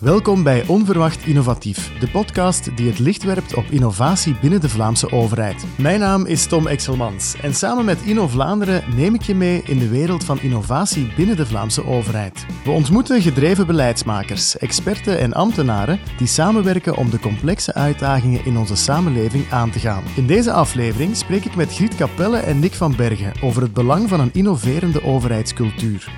Welkom 0.00 0.42
bij 0.42 0.66
Onverwacht 0.66 1.26
Innovatief, 1.26 1.98
de 1.98 2.10
podcast 2.10 2.76
die 2.76 2.88
het 2.88 2.98
licht 2.98 3.22
werpt 3.22 3.54
op 3.54 3.64
innovatie 3.70 4.36
binnen 4.40 4.60
de 4.60 4.68
Vlaamse 4.68 5.12
overheid. 5.12 5.64
Mijn 5.78 6.00
naam 6.00 6.26
is 6.26 6.46
Tom 6.46 6.66
Exelmans 6.66 7.36
en 7.40 7.54
samen 7.54 7.84
met 7.84 8.02
Inno 8.02 8.28
Vlaanderen 8.28 8.84
neem 8.94 9.14
ik 9.14 9.22
je 9.22 9.34
mee 9.34 9.62
in 9.64 9.78
de 9.78 9.88
wereld 9.88 10.24
van 10.24 10.40
innovatie 10.40 11.12
binnen 11.16 11.36
de 11.36 11.46
Vlaamse 11.46 11.84
overheid. 11.84 12.46
We 12.64 12.70
ontmoeten 12.70 13.22
gedreven 13.22 13.66
beleidsmakers, 13.66 14.58
experten 14.58 15.18
en 15.18 15.32
ambtenaren 15.32 16.00
die 16.18 16.26
samenwerken 16.26 16.96
om 16.96 17.10
de 17.10 17.18
complexe 17.18 17.74
uitdagingen 17.74 18.44
in 18.44 18.56
onze 18.56 18.76
samenleving 18.76 19.52
aan 19.52 19.70
te 19.70 19.78
gaan. 19.78 20.02
In 20.16 20.26
deze 20.26 20.52
aflevering 20.52 21.16
spreek 21.16 21.44
ik 21.44 21.56
met 21.56 21.74
Griet 21.74 21.94
Capelle 21.94 22.38
en 22.38 22.58
Nick 22.58 22.74
van 22.74 22.96
Bergen 22.96 23.32
over 23.42 23.62
het 23.62 23.72
belang 23.72 24.08
van 24.08 24.20
een 24.20 24.32
innoverende 24.32 25.02
overheidscultuur. 25.02 26.10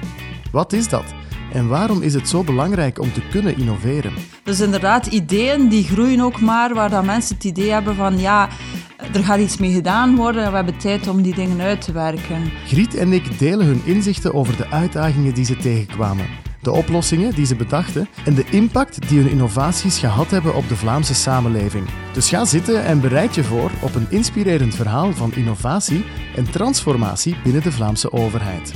Wat 0.53 0.73
is 0.73 0.89
dat? 0.89 1.15
En 1.59 1.69
waarom 1.69 2.03
is 2.03 2.15
het 2.15 2.29
zo 2.29 2.45
belangrijk 2.45 3.01
om 3.01 3.13
te 3.13 3.21
kunnen 3.31 3.57
innoveren? 3.57 4.13
Dus 4.43 4.61
inderdaad, 4.61 5.07
ideeën 5.07 5.69
die 5.69 5.85
groeien 5.85 6.21
ook 6.21 6.41
maar 6.41 6.75
waar 6.75 6.91
dat 6.91 7.05
mensen 7.05 7.35
het 7.35 7.45
idee 7.45 7.71
hebben 7.71 7.95
van 7.95 8.19
ja, 8.19 8.49
er 9.13 9.25
gaat 9.25 9.39
iets 9.39 9.57
mee 9.57 9.73
gedaan 9.73 10.17
worden 10.17 10.45
en 10.45 10.51
we 10.51 10.57
hebben 10.57 10.79
tijd 10.79 11.09
om 11.09 11.23
die 11.23 11.35
dingen 11.35 11.61
uit 11.61 11.81
te 11.81 11.93
werken. 11.93 12.51
Griet 12.67 12.95
en 12.95 13.13
ik 13.13 13.39
delen 13.39 13.67
hun 13.67 13.81
inzichten 13.85 14.35
over 14.35 14.57
de 14.57 14.71
uitdagingen 14.71 15.35
die 15.35 15.45
ze 15.45 15.57
tegenkwamen, 15.57 16.27
de 16.63 16.71
oplossingen 16.73 17.35
die 17.35 17.47
ze 17.47 17.57
bedachten 17.57 18.09
en 18.25 18.35
de 18.35 18.45
impact 18.51 19.09
die 19.09 19.21
hun 19.21 19.31
innovaties 19.31 19.99
gehad 19.99 20.31
hebben 20.31 20.55
op 20.55 20.69
de 20.69 20.77
Vlaamse 20.77 21.15
samenleving. 21.15 21.87
Dus 22.13 22.29
ga 22.29 22.45
zitten 22.45 22.85
en 22.85 23.01
bereid 23.01 23.35
je 23.35 23.45
voor 23.45 23.71
op 23.81 23.95
een 23.95 24.07
inspirerend 24.11 24.75
verhaal 24.75 25.13
van 25.13 25.33
innovatie 25.35 26.05
en 26.37 26.51
transformatie 26.51 27.37
binnen 27.45 27.63
de 27.63 27.73
Vlaamse 27.73 28.13
overheid. 28.13 28.73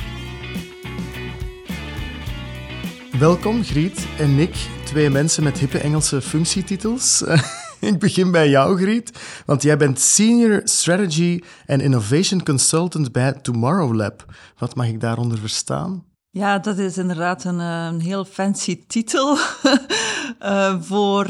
Welkom, 3.22 3.62
Griet 3.62 4.06
en 4.18 4.34
Nick, 4.34 4.54
twee 4.84 5.10
mensen 5.10 5.42
met 5.42 5.58
hippe 5.58 5.78
Engelse 5.78 6.22
functietitels. 6.22 7.22
Ik 7.80 7.98
begin 7.98 8.30
bij 8.30 8.48
jou, 8.48 8.77
Griet, 8.77 9.12
want 9.47 9.62
jij 9.62 9.77
bent 9.77 10.00
Senior 10.00 10.60
Strategy 10.64 11.41
and 11.66 11.80
Innovation 11.80 12.42
Consultant 12.42 13.12
bij 13.12 13.32
Tomorrow 13.32 13.94
Lab. 13.94 14.24
Wat 14.58 14.74
mag 14.74 14.86
ik 14.86 15.00
daaronder 15.00 15.38
verstaan? 15.38 16.05
Ja, 16.30 16.58
dat 16.58 16.78
is 16.78 16.98
inderdaad 16.98 17.44
een, 17.44 17.60
eh, 17.60 17.86
een 17.91 18.00
heel 18.00 18.24
fancy 18.24 18.86
titel 18.86 19.36
uh, 20.41 20.75
voor 20.91 21.27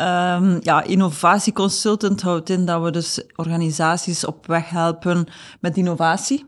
um, 0.00 0.58
ja, 0.60 0.82
innovatieconsultant 0.82 2.22
houdt 2.22 2.50
in 2.50 2.64
dat 2.64 2.82
we 2.82 2.90
dus 2.90 3.22
organisaties 3.36 4.26
op 4.26 4.46
weg 4.46 4.70
helpen 4.70 5.26
met 5.60 5.76
innovatie. 5.76 6.38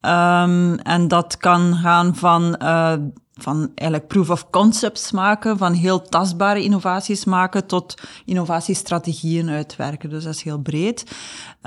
Um, 0.00 0.78
en 0.78 1.08
dat 1.08 1.36
kan 1.36 1.76
gaan 1.76 2.16
van 2.16 2.58
uh, 2.62 2.94
van 3.34 3.70
eigenlijk 3.74 4.08
proof 4.08 4.30
of 4.30 4.50
concepts 4.50 5.10
maken, 5.10 5.58
van 5.58 5.72
heel 5.72 6.02
tastbare 6.02 6.62
innovaties 6.62 7.24
maken 7.24 7.66
tot 7.66 7.94
innovatiestrategieën 8.24 9.48
uitwerken. 9.48 10.10
Dus 10.10 10.24
dat 10.24 10.34
is 10.34 10.42
heel 10.42 10.58
breed. 10.58 11.00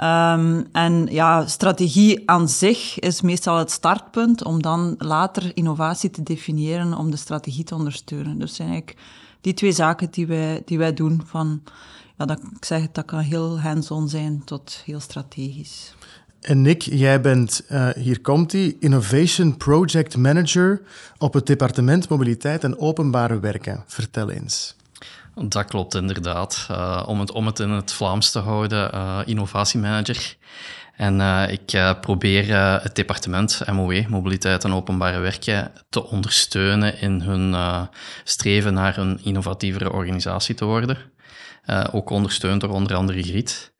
Um, 0.03 0.67
en 0.71 1.07
ja, 1.09 1.47
strategie 1.47 2.29
aan 2.29 2.49
zich 2.49 2.99
is 2.99 3.21
meestal 3.21 3.57
het 3.57 3.71
startpunt 3.71 4.43
om 4.43 4.61
dan 4.61 4.95
later 4.97 5.51
innovatie 5.53 6.09
te 6.09 6.23
definiëren 6.23 6.97
om 6.97 7.11
de 7.11 7.17
strategie 7.17 7.63
te 7.63 7.75
ondersteunen. 7.75 8.39
Dus 8.39 8.55
zijn 8.55 8.69
eigenlijk 8.69 8.99
die 9.41 9.53
twee 9.53 9.71
zaken 9.71 10.11
die 10.11 10.27
wij, 10.27 10.61
die 10.65 10.77
wij 10.77 10.93
doen 10.93 11.21
van, 11.25 11.63
ja, 12.17 12.25
dat, 12.25 12.39
ik 12.39 12.65
zeg 12.65 12.81
het, 12.81 12.93
dat 12.93 13.05
kan 13.05 13.19
heel 13.19 13.59
hands-on 13.59 14.09
zijn 14.09 14.43
tot 14.43 14.81
heel 14.85 14.99
strategisch. 14.99 15.93
En 16.45 16.61
Nick, 16.61 16.81
jij 16.81 17.21
bent, 17.21 17.63
uh, 17.71 17.89
hier 17.89 18.21
komt 18.21 18.51
hij, 18.51 18.75
Innovation 18.79 19.57
Project 19.57 20.17
Manager 20.17 20.81
op 21.17 21.33
het 21.33 21.45
departement 21.45 22.09
Mobiliteit 22.09 22.63
en 22.63 22.79
Openbare 22.79 23.39
Werken. 23.39 23.83
Vertel 23.87 24.29
eens. 24.29 24.75
Dat 25.47 25.65
klopt 25.65 25.95
inderdaad. 25.95 26.67
Uh, 26.71 27.03
om, 27.07 27.19
het, 27.19 27.31
om 27.31 27.45
het 27.45 27.59
in 27.59 27.69
het 27.69 27.91
Vlaams 27.91 28.31
te 28.31 28.39
houden, 28.39 28.91
uh, 28.93 29.19
innovatiemanager. 29.25 30.35
En 30.95 31.21
ik 31.49 31.95
probeer 32.01 32.55
het 32.81 32.95
departement 32.95 33.61
MOW, 33.71 34.07
Mobiliteit 34.07 34.63
en 34.63 34.73
Openbare 34.73 35.19
Werken, 35.19 35.71
te 35.89 36.07
ondersteunen 36.07 37.01
in 37.01 37.21
hun 37.21 37.55
streven 38.23 38.73
naar 38.73 38.97
een 38.97 39.19
innovatievere 39.23 39.91
organisatie 39.91 40.55
te 40.55 40.65
worden. 40.65 40.97
ook 41.91 42.09
ondersteund 42.09 42.61
door 42.61 42.69
onder 42.69 42.95
andere 42.95 43.23
Griet 43.23 43.73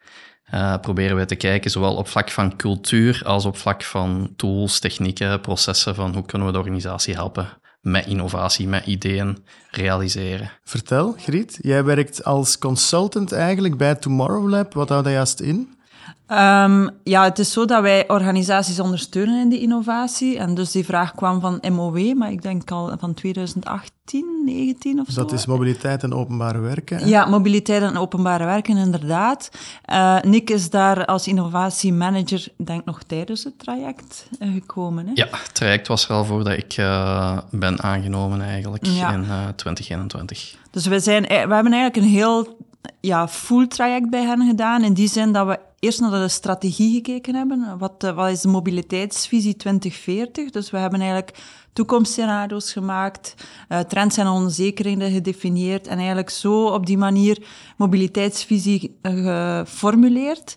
uh, 0.56 0.78
proberen 0.82 1.18
we 1.18 1.26
te 1.26 1.36
kijken, 1.36 1.72
zowel 1.72 1.96
op 1.96 2.08
vlak 2.08 2.32
van 2.32 2.56
cultuur 2.56 3.22
als 3.26 3.46
op 3.46 3.58
vlak 3.58 3.84
van 3.84 4.34
tools, 4.36 4.80
technieken, 4.80 5.42
processen, 5.42 5.96
van 5.96 6.14
hoe 6.14 6.26
kunnen 6.26 6.48
we 6.48 6.54
de 6.54 6.60
organisatie 6.60 7.14
helpen 7.14 7.48
met 7.82 8.06
innovatie, 8.06 8.68
met 8.68 8.86
ideeën 8.86 9.38
realiseren. 9.72 10.52
Vertel, 10.64 11.16
Griet, 11.18 11.60
jij 11.62 11.84
werkt 11.84 12.24
als 12.24 12.58
consultant 12.58 13.32
eigenlijk 13.32 13.78
bij 13.78 13.96
Tomorrow 13.96 14.50
Lab. 14.50 14.74
Wat 14.74 14.90
houdt 14.90 15.04
dat 15.04 15.14
juist 15.14 15.40
in? 15.40 15.75
Um, 16.32 16.90
ja, 17.04 17.24
het 17.24 17.40
is 17.40 17.52
zo 17.52 17.66
dat 17.66 17.82
wij 17.82 18.10
organisaties 18.10 18.80
ondersteunen 18.80 19.42
in 19.42 19.50
die 19.50 19.60
innovatie. 19.60 20.38
En 20.38 20.56
dus 20.56 20.72
die 20.72 20.86
vraag 20.86 21.16
kwam 21.16 21.42
van 21.42 21.64
MOW, 21.72 22.14
maar 22.14 22.32
ik 22.32 22.42
denk 22.42 22.72
al 22.72 22.96
van 23.00 23.14
2018, 23.14 24.42
19 24.46 25.00
of 25.00 25.06
zo. 25.10 25.22
Dat 25.22 25.32
is 25.32 25.46
mobiliteit 25.46 26.04
en 26.04 26.14
openbare 26.14 26.60
werken. 26.60 26.98
Hè? 26.98 27.06
Ja, 27.06 27.26
mobiliteit 27.26 27.82
en 27.82 27.98
openbare 27.98 28.46
werken, 28.46 28.78
inderdaad. 28.78 29.50
Uh, 29.92 30.20
Nick 30.22 30.50
is 30.50 30.70
daar 30.70 31.06
als 31.06 31.28
innovatiemanager, 31.28 32.48
denk 32.58 32.86
nog 32.86 33.04
tijdens 33.04 33.44
het 33.44 33.60
traject 33.60 34.28
uh, 34.40 34.54
gekomen. 34.54 35.06
Hè? 35.06 35.12
Ja, 35.14 35.28
het 35.32 35.54
traject 35.54 35.88
was 35.88 36.10
er 36.10 36.16
al 36.16 36.26
voordat 36.26 36.58
ik 36.58 36.78
uh, 36.78 37.38
ben 37.52 37.84
aangenomen 37.84 38.42
eigenlijk 38.42 38.86
ja. 38.86 39.12
in 39.12 39.26
2021. 39.56 40.56
Dus 40.72 40.86
we, 40.86 41.00
zijn, 41.00 41.22
we 41.22 41.36
hebben 41.36 41.74
eigenlijk 41.74 41.96
een 41.96 42.04
heel 42.04 42.58
ja, 43.02 43.28
full 43.28 43.68
traject 43.68 44.10
bij 44.10 44.24
hen 44.24 44.48
gedaan. 44.48 44.84
In 44.84 44.94
die 44.94 45.10
zin 45.10 45.32
dat 45.32 45.48
we 45.48 45.60
eerst 45.86 46.00
naar 46.00 46.12
de 46.12 46.28
strategie 46.28 46.94
gekeken 46.94 47.36
hebben. 47.36 47.78
Wat, 47.78 48.04
eh, 48.04 48.16
wat 48.16 48.30
is 48.30 48.42
de 48.42 48.48
mobiliteitsvisie 48.48 49.56
2040? 49.56 50.50
Dus 50.50 50.72
we 50.72 50.78
hebben 50.78 51.00
eigenlijk 51.00 51.38
toekomstscenario's 51.74 52.72
gemaakt, 52.72 53.36
uh, 53.70 53.80
trends 53.80 54.18
en 54.18 54.28
onzekerheden 54.28 55.12
gedefinieerd 55.12 55.88
en 55.88 55.98
eigenlijk 55.98 56.30
zo 56.30 56.66
op 56.66 56.86
die 56.86 56.98
manier 56.98 57.44
mobiliteitsvisie 57.78 58.98
uh, 59.02 59.60
geformuleerd 59.60 60.56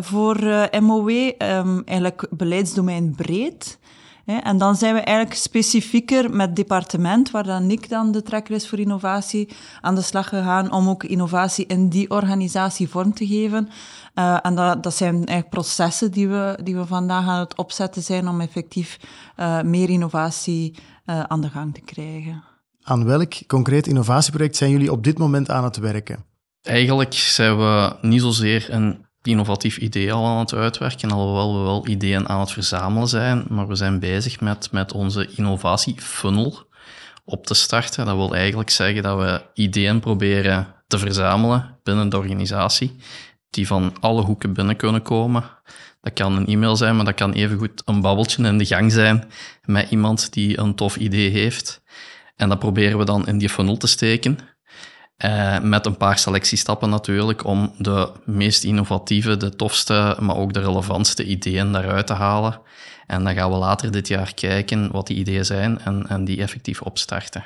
voor 0.00 0.68
MOW. 0.80 1.10
Ehm, 1.38 1.80
eigenlijk 1.84 2.26
beleidsdomein 2.30 3.14
breed. 3.14 3.78
En 4.26 4.58
dan 4.58 4.76
zijn 4.76 4.94
we 4.94 5.00
eigenlijk 5.00 5.38
specifieker 5.38 6.30
met 6.30 6.56
departement, 6.56 7.30
waar 7.30 7.44
dan 7.44 7.66
Nick 7.66 7.88
dan 7.88 8.12
de 8.12 8.22
trekker 8.22 8.54
is 8.54 8.68
voor 8.68 8.78
innovatie, 8.78 9.48
aan 9.80 9.94
de 9.94 10.02
slag 10.02 10.28
gegaan 10.28 10.72
om 10.72 10.88
ook 10.88 11.04
innovatie 11.04 11.66
in 11.66 11.88
die 11.88 12.10
organisatie 12.10 12.88
vorm 12.88 13.14
te 13.14 13.26
geven. 13.26 13.68
Uh, 14.14 14.38
en 14.42 14.54
dat, 14.54 14.82
dat 14.82 14.94
zijn 14.94 15.14
eigenlijk 15.14 15.48
processen 15.48 16.10
die 16.10 16.28
we, 16.28 16.58
die 16.62 16.76
we 16.76 16.86
vandaag 16.86 17.26
aan 17.26 17.40
het 17.40 17.56
opzetten 17.56 18.02
zijn 18.02 18.28
om 18.28 18.40
effectief 18.40 18.98
uh, 19.36 19.62
meer 19.62 19.90
innovatie 19.90 20.74
uh, 21.06 21.22
aan 21.22 21.40
de 21.40 21.48
gang 21.48 21.74
te 21.74 21.80
krijgen. 21.80 22.42
Aan 22.82 23.04
welk 23.04 23.46
concreet 23.46 23.86
innovatieproject 23.86 24.56
zijn 24.56 24.70
jullie 24.70 24.92
op 24.92 25.04
dit 25.04 25.18
moment 25.18 25.50
aan 25.50 25.64
het 25.64 25.76
werken? 25.76 26.24
Eigenlijk 26.62 27.14
zijn 27.14 27.58
we 27.58 27.96
niet 28.00 28.20
zozeer 28.20 28.66
een 28.70 29.05
innovatief 29.26 29.76
idee 29.76 30.12
al 30.12 30.26
aan 30.26 30.38
het 30.38 30.54
uitwerken, 30.54 31.10
alhoewel 31.10 31.58
we 31.58 31.64
wel 31.64 31.86
ideeën 31.86 32.28
aan 32.28 32.40
het 32.40 32.50
verzamelen 32.50 33.08
zijn, 33.08 33.44
maar 33.48 33.66
we 33.66 33.74
zijn 33.74 33.98
bezig 33.98 34.40
met, 34.40 34.72
met 34.72 34.92
onze 34.92 35.28
innovatiefunnel 35.36 36.66
op 37.24 37.46
te 37.46 37.54
starten. 37.54 38.04
Dat 38.04 38.16
wil 38.16 38.34
eigenlijk 38.34 38.70
zeggen 38.70 39.02
dat 39.02 39.18
we 39.18 39.42
ideeën 39.54 40.00
proberen 40.00 40.74
te 40.86 40.98
verzamelen 40.98 41.78
binnen 41.82 42.08
de 42.08 42.16
organisatie, 42.16 42.96
die 43.50 43.66
van 43.66 43.92
alle 44.00 44.22
hoeken 44.22 44.52
binnen 44.52 44.76
kunnen 44.76 45.02
komen. 45.02 45.44
Dat 46.00 46.12
kan 46.12 46.36
een 46.36 46.46
e-mail 46.46 46.76
zijn, 46.76 46.96
maar 46.96 47.04
dat 47.04 47.14
kan 47.14 47.32
evengoed 47.32 47.82
een 47.84 48.00
babbeltje 48.00 48.44
in 48.44 48.58
de 48.58 48.66
gang 48.66 48.92
zijn 48.92 49.24
met 49.64 49.90
iemand 49.90 50.32
die 50.32 50.58
een 50.58 50.74
tof 50.74 50.96
idee 50.96 51.30
heeft. 51.30 51.82
En 52.36 52.48
dat 52.48 52.58
proberen 52.58 52.98
we 52.98 53.04
dan 53.04 53.26
in 53.26 53.38
die 53.38 53.48
funnel 53.48 53.76
te 53.76 53.86
steken. 53.86 54.38
Uh, 55.24 55.60
met 55.60 55.86
een 55.86 55.96
paar 55.96 56.18
selectiestappen 56.18 56.90
natuurlijk, 56.90 57.44
om 57.44 57.72
de 57.78 58.10
meest 58.24 58.64
innovatieve, 58.64 59.36
de 59.36 59.56
tofste, 59.56 60.16
maar 60.20 60.36
ook 60.36 60.52
de 60.52 60.60
relevantste 60.60 61.24
ideeën 61.24 61.72
daaruit 61.72 62.06
te 62.06 62.12
halen. 62.12 62.60
En 63.06 63.24
dan 63.24 63.34
gaan 63.34 63.50
we 63.50 63.56
later 63.56 63.90
dit 63.90 64.08
jaar 64.08 64.34
kijken 64.34 64.92
wat 64.92 65.06
die 65.06 65.16
ideeën 65.16 65.44
zijn 65.44 65.80
en, 65.80 66.06
en 66.08 66.24
die 66.24 66.40
effectief 66.40 66.82
opstarten. 66.82 67.44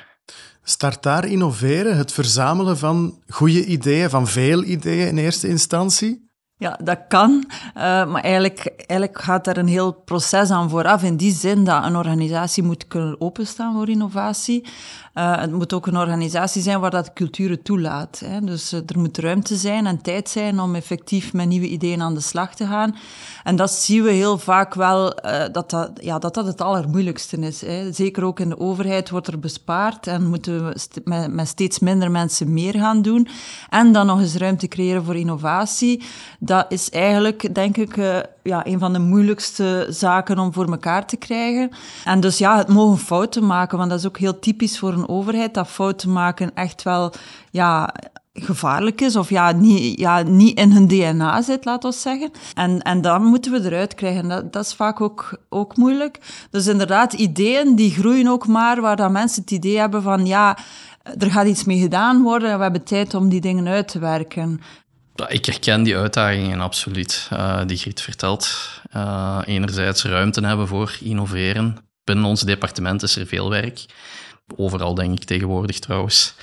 Start 0.63 1.03
daar 1.03 1.25
innoveren, 1.25 1.97
het 1.97 2.11
verzamelen 2.11 2.77
van 2.77 3.19
goede 3.27 3.65
ideeën, 3.65 4.09
van 4.09 4.27
veel 4.27 4.63
ideeën 4.63 5.07
in 5.07 5.17
eerste 5.17 5.47
instantie? 5.47 6.29
Ja, 6.61 6.79
dat 6.83 6.99
kan, 7.07 7.45
uh, 7.49 7.81
maar 7.83 8.21
eigenlijk, 8.21 8.73
eigenlijk 8.77 9.21
gaat 9.21 9.47
er 9.47 9.57
een 9.57 9.67
heel 9.67 9.91
proces 9.91 10.49
aan 10.49 10.69
vooraf. 10.69 11.03
In 11.03 11.17
die 11.17 11.33
zin 11.33 11.63
dat 11.63 11.83
een 11.83 11.95
organisatie 11.95 12.63
moet 12.63 12.87
kunnen 12.87 13.21
openstaan 13.21 13.73
voor 13.73 13.89
innovatie. 13.89 14.67
Uh, 15.15 15.39
het 15.39 15.51
moet 15.51 15.73
ook 15.73 15.87
een 15.87 15.97
organisatie 15.97 16.61
zijn 16.61 16.79
waar 16.79 16.91
dat 16.91 17.13
cultuur 17.13 17.49
het 17.49 17.63
toelaat. 17.63 18.21
Hè. 18.25 18.39
Dus 18.39 18.73
uh, 18.73 18.79
er 18.85 18.99
moet 18.99 19.17
ruimte 19.17 19.55
zijn 19.55 19.85
en 19.85 20.01
tijd 20.01 20.29
zijn 20.29 20.59
om 20.59 20.75
effectief 20.75 21.33
met 21.33 21.47
nieuwe 21.47 21.67
ideeën 21.67 22.01
aan 22.01 22.13
de 22.13 22.21
slag 22.21 22.55
te 22.55 22.65
gaan. 22.65 22.95
En 23.43 23.55
dat 23.55 23.71
zien 23.71 24.03
we 24.03 24.11
heel 24.11 24.37
vaak 24.37 24.73
wel, 24.73 25.15
dat, 25.51 25.69
dat, 25.69 25.91
ja, 26.01 26.19
dat 26.19 26.33
dat 26.33 26.45
het 26.45 26.61
allermoeilijkste 26.61 27.37
is. 27.37 27.61
Hè. 27.61 27.91
Zeker 27.91 28.23
ook 28.23 28.39
in 28.39 28.49
de 28.49 28.59
overheid 28.59 29.09
wordt 29.09 29.27
er 29.27 29.39
bespaard 29.39 30.07
en 30.07 30.29
moeten 30.29 30.65
we 30.65 31.01
met, 31.03 31.33
met 31.33 31.47
steeds 31.47 31.79
minder 31.79 32.11
mensen 32.11 32.53
meer 32.53 32.73
gaan 32.73 33.01
doen. 33.01 33.27
En 33.69 33.91
dan 33.91 34.05
nog 34.05 34.19
eens 34.19 34.35
ruimte 34.35 34.67
creëren 34.67 35.03
voor 35.03 35.15
innovatie 35.15 36.03
dat 36.43 36.65
is 36.69 36.89
eigenlijk, 36.89 37.55
denk 37.55 37.77
ik, 37.77 37.97
ja, 38.43 38.65
een 38.65 38.79
van 38.79 38.93
de 38.93 38.99
moeilijkste 38.99 39.85
zaken 39.89 40.39
om 40.39 40.53
voor 40.53 40.71
elkaar 40.71 41.05
te 41.05 41.17
krijgen. 41.17 41.71
En 42.05 42.19
dus 42.19 42.37
ja, 42.37 42.57
het 42.57 42.67
mogen 42.67 42.97
fouten 42.97 43.45
maken, 43.45 43.77
want 43.77 43.89
dat 43.89 43.99
is 43.99 44.07
ook 44.07 44.17
heel 44.17 44.39
typisch 44.39 44.79
voor 44.79 44.93
een 44.93 45.09
overheid, 45.09 45.53
dat 45.53 45.67
fouten 45.67 46.11
maken 46.11 46.55
echt 46.55 46.83
wel 46.83 47.13
ja, 47.51 47.93
gevaarlijk 48.33 49.01
is 49.01 49.15
of 49.15 49.29
ja 49.29 49.51
niet, 49.51 49.99
ja, 49.99 50.21
niet 50.21 50.57
in 50.57 50.71
hun 50.71 50.87
DNA 50.87 51.41
zit, 51.41 51.65
laten 51.65 51.89
we 51.89 51.95
zeggen. 51.95 52.31
En, 52.53 52.81
en 52.81 53.01
dan 53.01 53.23
moeten 53.23 53.51
we 53.51 53.65
eruit 53.65 53.95
krijgen. 53.95 54.27
Dat, 54.27 54.53
dat 54.53 54.65
is 54.65 54.73
vaak 54.73 55.01
ook, 55.01 55.37
ook 55.49 55.77
moeilijk. 55.77 56.19
Dus 56.49 56.67
inderdaad, 56.67 57.13
ideeën 57.13 57.75
die 57.75 57.91
groeien 57.91 58.27
ook 58.27 58.47
maar 58.47 58.81
waar 58.81 58.95
dat 58.95 59.11
mensen 59.11 59.41
het 59.41 59.51
idee 59.51 59.77
hebben 59.77 60.01
van 60.01 60.25
ja, 60.25 60.57
er 61.17 61.31
gaat 61.31 61.47
iets 61.47 61.63
mee 61.63 61.79
gedaan 61.79 62.21
worden 62.21 62.49
en 62.49 62.57
we 62.57 62.63
hebben 62.63 62.83
tijd 62.83 63.13
om 63.13 63.29
die 63.29 63.41
dingen 63.41 63.67
uit 63.67 63.87
te 63.87 63.99
werken. 63.99 64.61
Ik 65.27 65.45
herken 65.45 65.83
die 65.83 65.97
uitdagingen 65.97 66.59
absoluut, 66.61 67.29
uh, 67.33 67.61
die 67.65 67.77
Griet 67.77 68.01
vertelt. 68.01 68.69
Uh, 68.95 69.39
enerzijds 69.45 70.03
ruimte 70.03 70.45
hebben 70.45 70.67
voor 70.67 70.97
innoveren. 71.01 71.77
Binnen 72.03 72.25
ons 72.25 72.41
departement 72.41 73.03
is 73.03 73.15
er 73.15 73.25
veel 73.25 73.49
werk. 73.49 73.85
Overal, 74.55 74.95
denk 74.95 75.13
ik, 75.13 75.23
tegenwoordig 75.23 75.79
trouwens. 75.79 76.35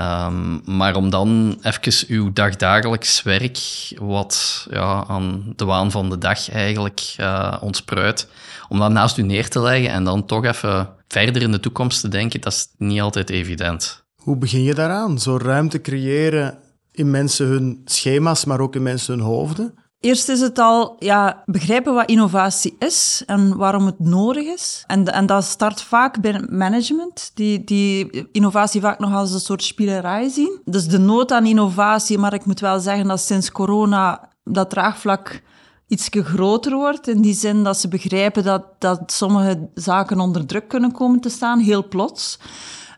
Um, 0.00 0.62
maar 0.64 0.96
om 0.96 1.10
dan 1.10 1.58
even 1.62 2.08
uw 2.08 2.32
dagdagelijks 2.32 3.22
werk, 3.22 3.58
wat 3.98 4.66
ja, 4.70 5.04
aan 5.08 5.52
de 5.56 5.64
waan 5.64 5.90
van 5.90 6.10
de 6.10 6.18
dag 6.18 6.50
eigenlijk 6.50 7.14
uh, 7.20 7.56
ontspruit, 7.60 8.28
om 8.68 8.78
dat 8.78 8.90
naast 8.90 9.18
u 9.18 9.22
neer 9.22 9.48
te 9.48 9.60
leggen 9.60 9.90
en 9.90 10.04
dan 10.04 10.26
toch 10.26 10.44
even 10.44 10.88
verder 11.08 11.42
in 11.42 11.52
de 11.52 11.60
toekomst 11.60 12.00
te 12.00 12.08
denken, 12.08 12.40
dat 12.40 12.52
is 12.52 12.66
niet 12.78 13.00
altijd 13.00 13.30
evident. 13.30 14.04
Hoe 14.16 14.36
begin 14.36 14.62
je 14.62 14.74
daaraan? 14.74 15.18
Zo 15.18 15.36
ruimte 15.36 15.80
creëren 15.80 16.58
in 16.96 17.10
mensen 17.10 17.46
hun 17.46 17.80
schema's, 17.84 18.44
maar 18.44 18.60
ook 18.60 18.74
in 18.74 18.82
mensen 18.82 19.14
hun 19.14 19.24
hoofden? 19.24 19.74
Eerst 20.00 20.28
is 20.28 20.40
het 20.40 20.58
al 20.58 20.96
ja, 20.98 21.42
begrijpen 21.46 21.94
wat 21.94 22.08
innovatie 22.08 22.76
is 22.78 23.22
en 23.26 23.56
waarom 23.56 23.86
het 23.86 23.98
nodig 23.98 24.44
is. 24.44 24.84
En, 24.86 25.12
en 25.12 25.26
dat 25.26 25.44
start 25.44 25.82
vaak 25.82 26.20
bij 26.20 26.46
management, 26.50 27.30
die, 27.34 27.64
die 27.64 28.28
innovatie 28.32 28.80
vaak 28.80 28.98
nog 28.98 29.14
als 29.14 29.32
een 29.32 29.40
soort 29.40 29.62
spielerij 29.62 30.28
zien. 30.28 30.60
Dus 30.64 30.88
de 30.88 30.98
nood 30.98 31.32
aan 31.32 31.46
innovatie, 31.46 32.18
maar 32.18 32.34
ik 32.34 32.44
moet 32.44 32.60
wel 32.60 32.80
zeggen 32.80 33.08
dat 33.08 33.20
sinds 33.20 33.52
corona 33.52 34.28
dat 34.44 34.70
draagvlak 34.70 35.42
iets 35.86 36.08
groter 36.10 36.74
wordt. 36.74 37.08
In 37.08 37.20
die 37.20 37.34
zin 37.34 37.64
dat 37.64 37.76
ze 37.78 37.88
begrijpen 37.88 38.44
dat, 38.44 38.64
dat 38.78 39.02
sommige 39.06 39.68
zaken 39.74 40.20
onder 40.20 40.46
druk 40.46 40.68
kunnen 40.68 40.92
komen 40.92 41.20
te 41.20 41.28
staan, 41.28 41.58
heel 41.58 41.88
plots. 41.88 42.38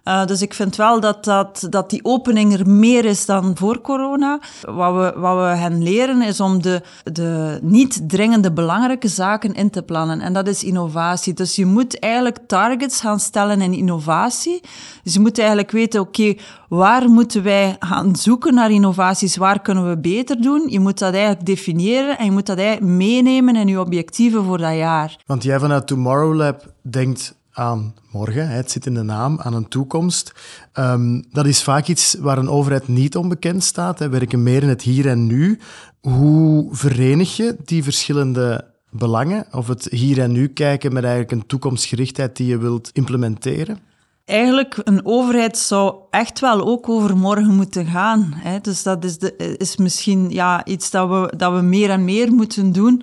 Uh, 0.08 0.26
dus 0.26 0.43
ik 0.43 0.55
vind 0.55 0.76
wel 0.76 1.00
dat, 1.00 1.25
dat, 1.25 1.66
dat 1.70 1.90
die 1.90 2.05
opening 2.05 2.52
er 2.52 2.69
meer 2.69 3.05
is 3.05 3.26
dan 3.26 3.56
voor 3.56 3.81
corona. 3.81 4.40
Wat 4.60 4.94
we, 4.94 5.20
wat 5.20 5.37
we 5.37 5.43
hen 5.43 5.82
leren 5.82 6.22
is 6.22 6.40
om 6.40 6.62
de, 6.62 6.82
de 7.12 7.58
niet 7.62 8.08
dringende 8.08 8.52
belangrijke 8.52 9.08
zaken 9.08 9.55
in 9.55 9.70
te 9.70 9.82
plannen. 9.82 10.20
En 10.20 10.32
dat 10.32 10.49
is 10.49 10.64
innovatie. 10.64 11.34
Dus 11.34 11.56
je 11.56 11.66
moet 11.66 11.99
eigenlijk 11.99 12.38
targets 12.46 13.00
gaan 13.00 13.20
stellen 13.20 13.60
in 13.60 13.72
innovatie. 13.72 14.60
Dus 15.02 15.14
je 15.14 15.20
moet 15.20 15.38
eigenlijk 15.38 15.70
weten, 15.70 16.00
oké, 16.00 16.34
waar 16.69 17.08
moeten 17.08 17.43
wij 17.43 17.76
gaan 17.78 18.16
zoeken 18.16 18.54
naar 18.54 18.70
innovaties? 18.70 19.37
Waar 19.37 19.61
kunnen 19.61 19.88
we 19.88 19.99
beter 19.99 20.40
doen? 20.40 20.66
Je 20.69 20.81
moet 20.81 20.99
dat 20.99 21.12
eigenlijk 21.12 21.46
definiëren 21.46 22.19
en 22.19 22.25
je 22.25 22.31
moet 22.31 22.46
dat 22.46 22.58
eigenlijk 22.58 22.93
meenemen 22.93 23.56
in 23.56 23.69
je 23.69 23.81
objectieven 23.81 24.44
voor 24.44 24.58
dat 24.58 24.75
jaar. 24.75 25.16
Want 25.26 25.43
jij 25.43 25.58
vanuit 25.58 25.87
Tomorrow 25.87 26.34
Lab 26.34 26.72
denkt 26.82 27.38
aan 27.58 27.94
morgen. 28.12 28.49
Het 28.49 28.70
zit 28.70 28.87
in 28.87 28.94
de 28.94 29.02
naam, 29.02 29.40
aan 29.40 29.55
een 29.55 29.69
toekomst. 29.69 30.32
Um, 30.75 31.25
dat 31.31 31.46
is 31.46 31.62
vaak 31.62 31.87
iets 31.87 32.16
waar 32.20 32.38
een 32.38 32.49
overheid 32.49 32.88
niet 32.88 33.16
onbekend 33.16 33.64
staat. 33.64 33.99
We 33.99 34.08
werken 34.08 34.43
meer 34.43 34.62
in 34.62 34.69
het 34.69 34.82
hier 34.82 35.08
en 35.08 35.26
nu. 35.26 35.58
Hoe 36.00 36.69
verenig 36.70 37.37
je 37.37 37.56
die 37.64 37.82
verschillende 37.82 38.64
belangen? 38.90 39.46
Of 39.50 39.69
het 39.69 39.87
hier 39.90 40.20
en 40.20 40.32
nu 40.32 40.49
kijken 40.49 40.93
met 40.93 41.05
eigenlijk 41.05 41.32
een 41.32 41.46
toekomstgerichtheid 41.46 42.37
die 42.37 42.46
je 42.46 42.58
wilt 42.58 42.90
implementeren? 42.93 43.78
Eigenlijk, 44.25 44.81
een 44.84 45.06
overheid 45.06 45.58
zou 45.58 45.94
echt 46.11 46.40
wel 46.40 46.66
ook 46.66 46.88
over 46.88 47.16
morgen 47.16 47.54
moeten 47.54 47.87
gaan. 47.87 48.32
Hè? 48.34 48.61
Dus 48.61 48.82
dat 48.82 49.04
is, 49.04 49.19
de, 49.19 49.56
is 49.56 49.76
misschien 49.76 50.31
ja, 50.31 50.64
iets 50.64 50.90
dat 50.90 51.08
we, 51.08 51.32
dat 51.37 51.52
we 51.52 51.61
meer 51.61 51.90
en 51.90 52.04
meer 52.04 52.32
moeten 52.32 52.72
doen. 52.72 53.02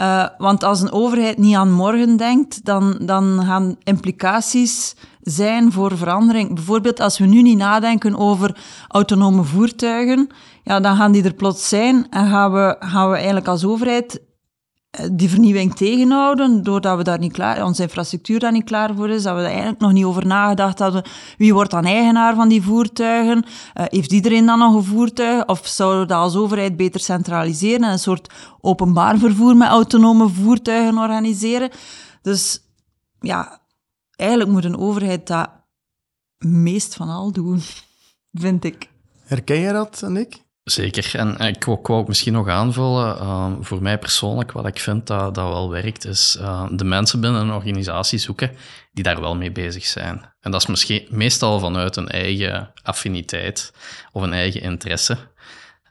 Uh, 0.00 0.26
want 0.38 0.64
als 0.64 0.80
een 0.80 0.92
overheid 0.92 1.38
niet 1.38 1.56
aan 1.56 1.72
morgen 1.72 2.16
denkt, 2.16 2.64
dan, 2.64 2.98
dan 3.00 3.42
gaan 3.44 3.76
implicaties 3.82 4.96
zijn 5.20 5.72
voor 5.72 5.96
verandering. 5.96 6.54
Bijvoorbeeld 6.54 7.00
als 7.00 7.18
we 7.18 7.26
nu 7.26 7.42
niet 7.42 7.58
nadenken 7.58 8.16
over 8.16 8.56
autonome 8.88 9.42
voertuigen, 9.42 10.28
ja, 10.62 10.80
dan 10.80 10.96
gaan 10.96 11.12
die 11.12 11.24
er 11.24 11.34
plots 11.34 11.68
zijn 11.68 12.06
en 12.10 12.28
gaan 12.28 12.52
we, 12.52 12.76
gaan 12.78 13.08
we 13.08 13.14
eigenlijk 13.14 13.48
als 13.48 13.64
overheid 13.64 14.20
die 15.12 15.28
vernieuwing 15.28 15.74
tegenhouden, 15.74 16.62
doordat 16.62 16.96
we 16.96 17.02
daar 17.02 17.18
niet 17.18 17.32
klaar, 17.32 17.64
onze 17.64 17.82
infrastructuur 17.82 18.38
daar 18.38 18.52
niet 18.52 18.64
klaar 18.64 18.94
voor 18.94 19.08
is, 19.08 19.22
dat 19.22 19.34
we 19.34 19.40
er 19.40 19.46
eigenlijk 19.46 19.80
nog 19.80 19.92
niet 19.92 20.04
over 20.04 20.26
nagedacht 20.26 20.78
hadden, 20.78 21.04
wie 21.38 21.54
wordt 21.54 21.70
dan 21.70 21.84
eigenaar 21.84 22.34
van 22.34 22.48
die 22.48 22.62
voertuigen, 22.62 23.44
uh, 23.44 23.84
heeft 23.88 24.12
iedereen 24.12 24.46
dan 24.46 24.58
nog 24.58 24.74
een 24.74 24.84
voertuig, 24.84 25.46
of 25.46 25.66
zouden 25.66 26.00
we 26.00 26.06
dat 26.06 26.18
als 26.18 26.36
overheid 26.36 26.76
beter 26.76 27.00
centraliseren 27.00 27.84
en 27.84 27.92
een 27.92 27.98
soort 27.98 28.32
openbaar 28.60 29.18
vervoer 29.18 29.56
met 29.56 29.68
autonome 29.68 30.28
voertuigen 30.28 30.98
organiseren. 30.98 31.70
Dus 32.22 32.60
ja, 33.20 33.60
eigenlijk 34.16 34.50
moet 34.50 34.64
een 34.64 34.78
overheid 34.78 35.26
dat 35.26 35.50
meest 36.38 36.94
van 36.94 37.08
al 37.08 37.32
doen, 37.32 37.60
vind 38.32 38.64
ik. 38.64 38.90
Herken 39.24 39.58
je 39.58 39.72
dat, 39.72 40.02
Nick? 40.06 40.48
Zeker. 40.64 41.10
En 41.14 41.38
ik 41.38 41.64
wou, 41.64 41.78
ook 41.82 42.08
misschien 42.08 42.32
nog 42.32 42.48
aanvullen. 42.48 43.16
Uh, 43.16 43.52
voor 43.60 43.82
mij 43.82 43.98
persoonlijk, 43.98 44.52
wat 44.52 44.66
ik 44.66 44.78
vind 44.78 45.06
dat, 45.06 45.34
dat 45.34 45.48
wel 45.48 45.70
werkt, 45.70 46.04
is 46.04 46.36
uh, 46.40 46.66
de 46.70 46.84
mensen 46.84 47.20
binnen 47.20 47.40
een 47.40 47.52
organisatie 47.52 48.18
zoeken 48.18 48.50
die 48.92 49.04
daar 49.04 49.20
wel 49.20 49.36
mee 49.36 49.52
bezig 49.52 49.84
zijn. 49.84 50.32
En 50.40 50.50
dat 50.50 50.60
is 50.60 50.66
misschien 50.66 51.06
meestal 51.10 51.58
vanuit 51.58 51.96
een 51.96 52.08
eigen 52.08 52.72
affiniteit 52.82 53.72
of 54.12 54.22
een 54.22 54.32
eigen 54.32 54.60
interesse. 54.60 55.16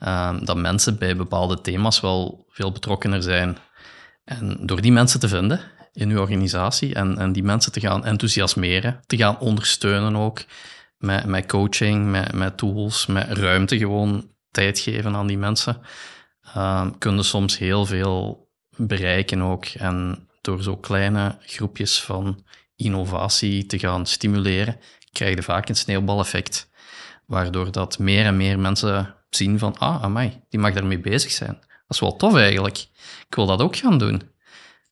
Uh, 0.04 0.38
dat 0.42 0.58
mensen 0.58 0.98
bij 0.98 1.16
bepaalde 1.16 1.62
thema's 1.62 2.00
wel 2.00 2.46
veel 2.50 2.72
betrokkener 2.72 3.24
zijn. 3.24 3.58
En 4.24 4.58
door 4.62 4.82
die 4.82 4.92
mensen 4.92 5.20
te 5.20 5.28
vinden 5.28 5.62
in 5.94 6.10
uw 6.10 6.20
organisatie 6.20 6.94
en, 6.94 7.18
en 7.18 7.32
die 7.32 7.44
mensen 7.44 7.72
te 7.72 7.80
gaan 7.80 8.06
enthousiasmeren, 8.06 9.00
te 9.06 9.18
gaan 9.18 9.40
ondersteunen 9.40 10.16
ook 10.16 10.44
met, 10.98 11.26
met 11.26 11.46
coaching, 11.46 12.12
met, 12.12 12.34
met 12.34 12.58
tools, 12.58 13.06
met 13.06 13.38
ruimte 13.38 13.78
gewoon 13.78 14.38
tijd 14.52 14.80
geven 14.80 15.16
aan 15.16 15.28
die 15.28 15.38
mensen, 15.38 15.82
uh, 16.56 16.88
kunnen 16.98 17.26
soms 17.26 17.58
heel 17.58 17.86
veel 17.86 18.50
bereiken 18.76 19.42
ook. 19.42 19.66
En 19.66 20.28
door 20.42 20.64
zo 20.64 20.78
kleine 20.78 21.38
groepjes 21.42 22.04
van 22.04 22.46
innovatie 22.76 23.66
te 23.66 23.80
gaan 23.80 24.06
stimuleren, 24.06 24.80
krijg 25.12 25.36
je 25.36 25.44
vaak 25.44 25.70
een 25.70 25.76
sneeuwbaleffect, 25.76 26.70
waardoor 27.26 27.72
dat 27.72 28.00
meer 28.00 28.26
en 28.26 28.38
meer 28.38 28.60
mensen 28.60 29.16
zien 29.30 29.60
van, 29.60 29.78
ah, 29.78 30.04
amai, 30.04 30.42
die 30.50 30.60
mag 30.60 30.74
daarmee 30.74 31.00
bezig 31.00 31.32
zijn. 31.32 31.58
Dat 31.60 31.98
is 31.98 32.00
wel 32.00 32.16
tof 32.16 32.36
eigenlijk. 32.36 32.78
Ik 33.28 33.36
wil 33.36 33.46
dat 33.46 33.62
ook 33.62 33.76
gaan 33.76 33.98
doen. 33.98 34.22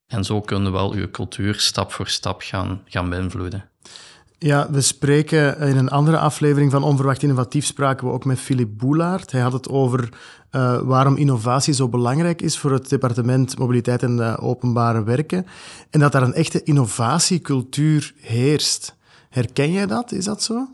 En 0.08 0.24
zo 0.24 0.42
kunnen 0.42 0.72
we 0.72 0.78
wel 0.78 0.92
uw 0.92 1.12
cultuur 1.12 1.60
stap 1.60 1.92
voor 1.92 2.08
stap 2.08 2.42
gaan, 2.42 2.82
gaan 2.86 3.10
beïnvloeden. 3.10 3.70
Ja, 4.40 4.72
we 4.72 4.82
spreken 4.82 5.60
in 5.60 5.78
een 5.78 5.90
andere 5.90 6.18
aflevering 6.18 6.72
van 6.72 6.84
Onverwacht 6.84 7.24
Innovatief 7.24 7.66
spraken 7.66 8.08
we 8.08 8.14
ook 8.14 8.26
met 8.26 8.40
Philip 8.40 8.70
Boelaert. 8.78 9.32
Hij 9.32 9.42
had 9.42 9.54
het 9.54 9.70
over 9.70 10.10
uh, 10.52 10.80
waarom 10.82 11.16
innovatie 11.16 11.74
zo 11.74 11.90
belangrijk 11.90 12.42
is 12.42 12.58
voor 12.58 12.72
het 12.72 12.90
departement 12.90 13.58
Mobiliteit 13.58 14.04
en 14.04 14.18
uh, 14.18 14.38
Openbare 14.40 15.04
Werken. 15.04 15.46
En 15.90 16.00
dat 16.00 16.12
daar 16.12 16.24
een 16.24 16.34
echte 16.34 16.64
innovatiecultuur 16.64 18.14
heerst. 18.22 18.96
Herken 19.30 19.72
jij 19.72 19.86
dat? 19.86 20.12
Is 20.12 20.26
dat 20.26 20.44
zo? 20.44 20.68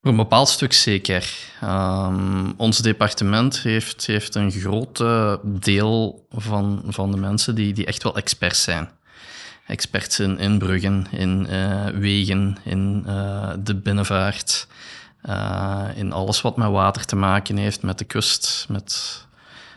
Een 0.00 0.16
bepaald 0.16 0.48
stuk 0.48 0.72
zeker. 0.72 1.52
Um, 1.64 2.54
ons 2.56 2.78
departement 2.78 3.58
heeft, 3.58 4.06
heeft 4.06 4.34
een 4.34 4.50
groot 4.50 5.04
deel 5.44 6.26
van, 6.30 6.82
van 6.86 7.10
de 7.10 7.16
mensen 7.16 7.54
die, 7.54 7.72
die 7.72 7.86
echt 7.86 8.02
wel 8.02 8.16
experts 8.16 8.62
zijn 8.62 8.88
experts 9.70 10.20
in, 10.20 10.58
bruggen, 10.58 11.06
in 11.10 11.46
uh, 11.50 11.86
wegen, 11.86 12.56
in 12.64 13.04
uh, 13.06 13.52
de 13.58 13.74
binnenvaart, 13.74 14.66
uh, 15.28 15.88
in 15.94 16.12
alles 16.12 16.40
wat 16.40 16.56
met 16.56 16.70
water 16.70 17.04
te 17.04 17.16
maken 17.16 17.56
heeft, 17.56 17.82
met 17.82 17.98
de 17.98 18.04
kust, 18.04 18.66
met 18.68 19.26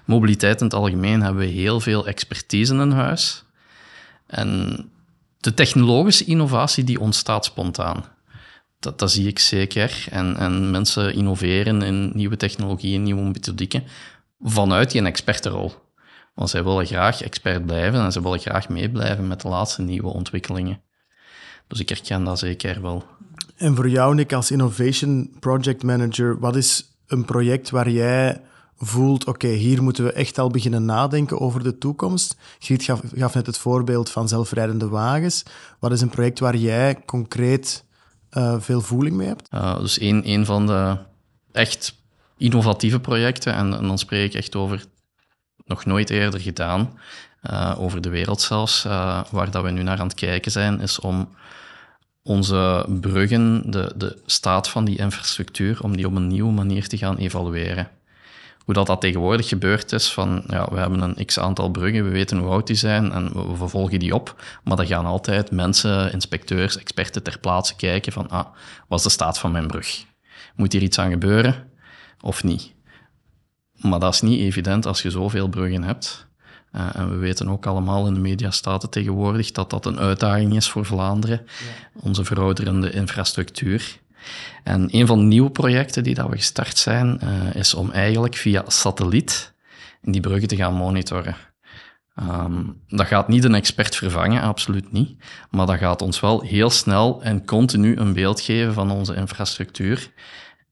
mobiliteit 0.05 0.59
in 0.59 0.65
het 0.65 0.75
algemeen 0.75 1.21
hebben 1.21 1.45
we 1.45 1.51
heel 1.51 1.79
veel 1.79 2.07
expertise 2.07 2.73
in 2.73 2.91
huis. 2.91 3.43
En 4.27 4.77
de 5.39 5.53
technologische 5.53 6.25
innovatie 6.25 6.83
die 6.83 6.99
ontstaat 6.99 7.45
spontaan. 7.45 8.05
Dat, 8.79 8.99
dat 8.99 9.11
zie 9.11 9.27
ik 9.27 9.39
zeker. 9.39 10.05
En, 10.09 10.37
en 10.37 10.71
mensen 10.71 11.13
innoveren 11.13 11.81
in 11.81 12.11
nieuwe 12.13 12.37
technologieën, 12.37 13.03
nieuwe 13.03 13.21
methodieken 13.21 13.83
vanuit 14.39 14.91
die 14.91 15.05
expertenrol. 15.05 15.82
Want 16.33 16.49
zij 16.49 16.63
willen 16.63 16.85
graag 16.85 17.21
expert 17.21 17.65
blijven 17.65 17.99
en 17.99 18.11
ze 18.11 18.21
willen 18.21 18.39
graag 18.39 18.69
meeblijven 18.69 19.27
met 19.27 19.41
de 19.41 19.47
laatste 19.47 19.81
nieuwe 19.81 20.07
ontwikkelingen. 20.07 20.81
Dus 21.67 21.79
ik 21.79 21.89
herken 21.89 22.23
dat 22.23 22.39
zeker 22.39 22.81
wel. 22.81 23.03
En 23.55 23.75
voor 23.75 23.89
jou, 23.89 24.15
Nick, 24.15 24.33
als 24.33 24.51
Innovation 24.51 25.35
Project 25.39 25.83
Manager, 25.83 26.39
wat 26.39 26.55
is 26.55 26.97
een 27.07 27.25
project 27.25 27.69
waar 27.69 27.89
jij 27.89 28.41
voelt, 28.77 29.25
oké, 29.25 29.47
hier 29.47 29.83
moeten 29.83 30.03
we 30.03 30.11
echt 30.11 30.39
al 30.39 30.49
beginnen 30.49 30.85
nadenken 30.85 31.39
over 31.39 31.63
de 31.63 31.77
toekomst? 31.77 32.35
Griet 32.59 32.83
gaf, 32.83 33.01
gaf, 33.15 33.33
net 33.33 33.45
het 33.45 33.57
voorbeeld 33.57 34.09
van 34.09 34.27
zelfrijdende 34.27 34.87
wagens. 34.87 35.43
Wat 35.79 35.91
is 35.91 36.01
een 36.01 36.09
project 36.09 36.39
waar 36.39 36.55
jij 36.55 37.01
concreet 37.05 37.85
uh, 38.31 38.55
veel 38.59 38.81
voeling 38.81 39.15
mee 39.15 39.27
hebt? 39.27 39.47
Uh, 39.53 39.79
dus 39.79 40.01
een, 40.01 40.29
een 40.29 40.45
van 40.45 40.67
de 40.67 40.97
echt 41.51 42.01
innovatieve 42.37 42.99
projecten, 42.99 43.53
en, 43.53 43.77
en, 43.77 43.87
dan 43.87 43.97
spreek 43.97 44.25
ik 44.25 44.33
echt 44.33 44.55
over 44.55 44.85
nog 45.65 45.85
nooit 45.85 46.09
eerder 46.09 46.39
gedaan, 46.39 46.99
uh, 47.49 47.75
over 47.77 48.01
de 48.01 48.09
wereld 48.09 48.41
zelfs, 48.41 48.83
waar 49.29 49.51
dat 49.51 49.63
we 49.63 49.69
nu 49.69 49.83
naar 49.83 49.99
aan 49.99 50.07
het 50.07 50.15
kijken 50.15 50.51
zijn, 50.51 50.79
is 50.79 50.99
om 50.99 51.29
onze 52.23 52.85
bruggen, 53.01 53.71
de, 53.71 53.93
de 53.95 54.21
staat 54.25 54.69
van 54.69 54.85
die 54.85 54.97
infrastructuur, 54.97 55.83
om 55.83 55.95
die 55.95 56.05
op 56.05 56.15
een 56.15 56.27
nieuwe 56.27 56.51
manier 56.51 56.87
te 56.87 56.97
gaan 56.97 57.17
evalueren. 57.17 57.89
Hoe 58.65 58.73
dat, 58.73 58.87
dat 58.87 59.01
tegenwoordig 59.01 59.47
gebeurd 59.47 59.91
is, 59.91 60.13
van 60.13 60.43
ja, 60.47 60.67
we 60.71 60.79
hebben 60.79 61.01
een 61.01 61.25
x-aantal 61.25 61.69
bruggen, 61.69 62.03
we 62.03 62.09
weten 62.09 62.37
hoe 62.37 62.49
oud 62.49 62.67
die 62.67 62.75
zijn 62.75 63.11
en 63.11 63.49
we, 63.49 63.55
vervolgen 63.55 63.99
die 63.99 64.15
op, 64.15 64.43
maar 64.63 64.77
dan 64.77 64.87
gaan 64.87 65.05
altijd 65.05 65.51
mensen, 65.51 66.11
inspecteurs, 66.11 66.77
experten 66.77 67.23
ter 67.23 67.39
plaatse 67.39 67.75
kijken 67.75 68.11
van, 68.11 68.29
ah, 68.29 68.45
wat 68.87 68.97
is 68.97 69.03
de 69.03 69.11
staat 69.11 69.39
van 69.39 69.51
mijn 69.51 69.67
brug? 69.67 70.05
Moet 70.55 70.71
hier 70.73 70.81
iets 70.81 70.99
aan 70.99 71.09
gebeuren 71.09 71.71
of 72.21 72.43
niet? 72.43 72.72
Maar 73.83 73.99
dat 73.99 74.13
is 74.13 74.21
niet 74.21 74.39
evident 74.39 74.85
als 74.85 75.01
je 75.01 75.09
zoveel 75.09 75.47
bruggen 75.47 75.83
hebt. 75.83 76.27
Uh, 76.75 76.95
en 76.95 77.09
we 77.09 77.15
weten 77.15 77.49
ook 77.49 77.65
allemaal 77.65 78.07
in 78.07 78.13
de 78.13 78.19
media 78.19 78.51
staat 78.51 78.81
het 78.81 78.91
tegenwoordig 78.91 79.51
dat 79.51 79.69
dat 79.69 79.85
een 79.85 79.99
uitdaging 79.99 80.55
is 80.55 80.69
voor 80.69 80.85
Vlaanderen, 80.85 81.41
ja. 81.45 81.99
onze 82.01 82.25
verouderende 82.25 82.91
infrastructuur. 82.91 83.99
En 84.63 84.87
een 84.91 85.07
van 85.07 85.19
de 85.19 85.25
nieuwe 85.25 85.51
projecten 85.51 86.03
die 86.03 86.15
dat 86.15 86.29
we 86.29 86.35
gestart 86.35 86.77
zijn, 86.77 87.19
uh, 87.23 87.55
is 87.55 87.73
om 87.73 87.91
eigenlijk 87.91 88.35
via 88.35 88.63
satelliet 88.67 89.53
die 90.01 90.21
bruggen 90.21 90.47
te 90.47 90.55
gaan 90.55 90.73
monitoren. 90.73 91.35
Um, 92.15 92.81
dat 92.87 93.07
gaat 93.07 93.27
niet 93.27 93.43
een 93.43 93.55
expert 93.55 93.95
vervangen, 93.95 94.41
absoluut 94.41 94.91
niet. 94.91 95.23
Maar 95.49 95.65
dat 95.65 95.77
gaat 95.77 96.01
ons 96.01 96.19
wel 96.19 96.41
heel 96.41 96.69
snel 96.69 97.21
en 97.23 97.45
continu 97.45 97.97
een 97.97 98.13
beeld 98.13 98.41
geven 98.41 98.73
van 98.73 98.91
onze 98.91 99.15
infrastructuur. 99.15 100.11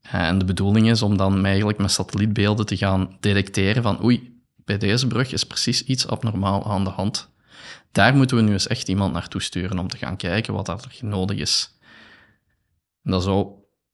En 0.01 0.37
de 0.37 0.45
bedoeling 0.45 0.89
is 0.89 1.01
om 1.01 1.17
dan 1.17 1.45
eigenlijk 1.45 1.77
met 1.77 1.91
satellietbeelden 1.91 2.65
te 2.65 2.77
gaan 2.77 3.17
detecteren 3.19 3.83
van 3.83 4.03
oei, 4.03 4.41
bij 4.55 4.77
deze 4.77 5.07
brug 5.07 5.31
is 5.31 5.43
precies 5.43 5.83
iets 5.83 6.07
abnormaal 6.07 6.71
aan 6.71 6.83
de 6.83 6.89
hand. 6.89 7.29
Daar 7.91 8.15
moeten 8.15 8.37
we 8.37 8.43
nu 8.43 8.51
eens 8.51 8.67
echt 8.67 8.87
iemand 8.87 9.13
naartoe 9.13 9.41
sturen 9.41 9.79
om 9.79 9.87
te 9.87 9.97
gaan 9.97 10.17
kijken 10.17 10.53
wat 10.53 10.67
er 10.67 10.97
nodig 11.01 11.37
is. 11.37 11.77
Dat 13.03 13.23
zou, 13.23 13.47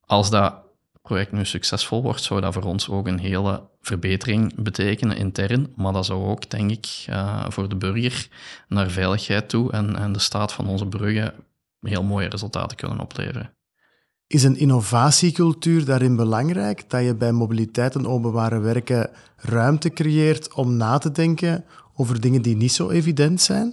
als 0.06 0.30
dat 0.30 0.56
project 1.02 1.32
nu 1.32 1.46
succesvol 1.46 2.02
wordt, 2.02 2.24
zou 2.24 2.42
dat 2.42 2.54
voor 2.54 2.64
ons 2.64 2.90
ook 2.90 3.08
een 3.08 3.20
hele 3.20 3.70
verbetering 3.82 4.64
betekenen 4.64 5.18
intern. 5.18 5.74
Maar 5.76 5.94
dat 5.94 6.06
zou 6.06 6.26
ook, 6.26 6.50
denk 6.50 6.72
ik, 6.72 7.06
uh, 7.10 7.46
voor 7.50 7.70
de 7.70 7.76
burger 7.76 8.28
naar 8.68 8.90
veiligheid 8.90 9.50
toe 9.50 9.72
en, 9.72 9.96
en 9.96 10.12
de 10.12 10.20
staat 10.20 10.54
van 10.54 10.68
onze 10.68 10.86
bruggen 10.86 11.34
heel 11.82 12.04
mooie 12.04 12.30
resultaten 12.30 12.78
kunnen 12.78 13.00
opleveren. 13.00 13.57
Is 14.28 14.44
een 14.44 14.58
innovatiecultuur 14.58 15.86
daarin 15.86 16.16
belangrijk? 16.16 16.90
Dat 16.90 17.04
je 17.04 17.16
bij 17.16 17.32
mobiliteit 17.32 17.96
en 17.96 18.08
openbare 18.08 18.60
werken 18.60 19.10
ruimte 19.38 19.90
creëert 19.90 20.54
om 20.54 20.78
na 20.78 20.98
te 20.98 21.12
denken 21.12 21.66
over 21.96 22.22
dingen 22.22 22.42
die 22.42 22.56
niet 22.56 22.72
zo 22.72 22.90
evident 22.90 23.42
zijn? 23.42 23.68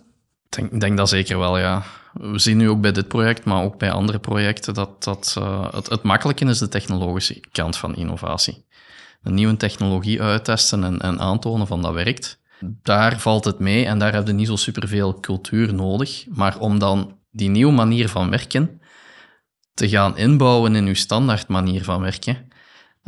Ik 0.47 0.57
denk, 0.57 0.81
denk 0.81 0.97
dat 0.97 1.09
zeker 1.09 1.39
wel, 1.39 1.59
ja. 1.59 1.83
We 2.13 2.39
zien 2.39 2.57
nu 2.57 2.69
ook 2.69 2.81
bij 2.81 2.93
dit 2.93 3.09
project, 3.09 3.45
maar 3.45 3.63
ook 3.63 3.79
bij 3.79 3.91
andere 3.91 4.19
projecten, 4.19 4.75
dat, 4.75 5.05
dat 5.05 5.35
uh, 5.39 5.73
het, 5.73 5.89
het 5.89 6.03
makkelijke 6.03 6.45
is 6.45 6.59
de 6.59 6.69
technologische 6.69 7.41
kant 7.53 7.77
van 7.77 7.97
innovatie. 7.97 8.65
Een 9.23 9.35
nieuwe 9.35 9.57
technologie 9.57 10.23
uittesten 10.23 10.85
en, 10.85 11.01
en 11.01 11.21
aantonen 11.21 11.67
van 11.67 11.83
dat 11.83 11.93
werkt. 11.93 12.39
Daar 12.83 13.21
valt 13.21 13.45
het 13.45 13.59
mee 13.59 13.87
en 13.87 13.99
daar 13.99 14.13
heb 14.13 14.27
je 14.27 14.33
niet 14.33 14.47
zo 14.47 14.57
superveel 14.57 15.21
cultuur 15.21 15.75
nodig. 15.75 16.25
Maar 16.29 16.59
om 16.59 16.79
dan 16.79 17.17
die 17.31 17.49
nieuwe 17.49 17.73
manier 17.73 18.09
van 18.09 18.31
werken 18.31 18.81
te 19.75 19.89
gaan 19.89 20.17
inbouwen 20.17 20.77
in 20.77 20.87
uw 20.87 20.95
standaard 20.95 21.49
manier 21.49 21.85
van 21.85 22.01
werken, 22.01 22.49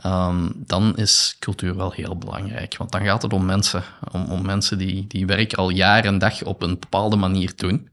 um, 0.04 0.52
dan 0.56 0.96
is 0.96 1.36
cultuur 1.38 1.76
wel 1.76 1.92
heel 1.92 2.16
belangrijk. 2.16 2.76
Want 2.76 2.92
dan 2.92 3.04
gaat 3.04 3.22
het 3.22 3.32
om 3.32 3.44
mensen, 3.44 3.82
om, 4.12 4.24
om 4.24 4.46
mensen 4.46 4.78
die, 4.78 5.06
die 5.06 5.26
werk 5.26 5.54
al 5.54 5.70
jaar 5.70 6.04
en 6.04 6.18
dag 6.18 6.42
op 6.42 6.62
een 6.62 6.78
bepaalde 6.78 7.16
manier 7.16 7.52
doen 7.56 7.88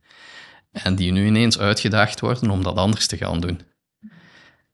en 0.71 0.95
die 0.95 1.11
nu 1.11 1.25
ineens 1.25 1.59
uitgedaagd 1.59 2.19
worden 2.19 2.49
om 2.49 2.63
dat 2.63 2.75
anders 2.75 3.07
te 3.07 3.17
gaan 3.17 3.39
doen. 3.39 3.59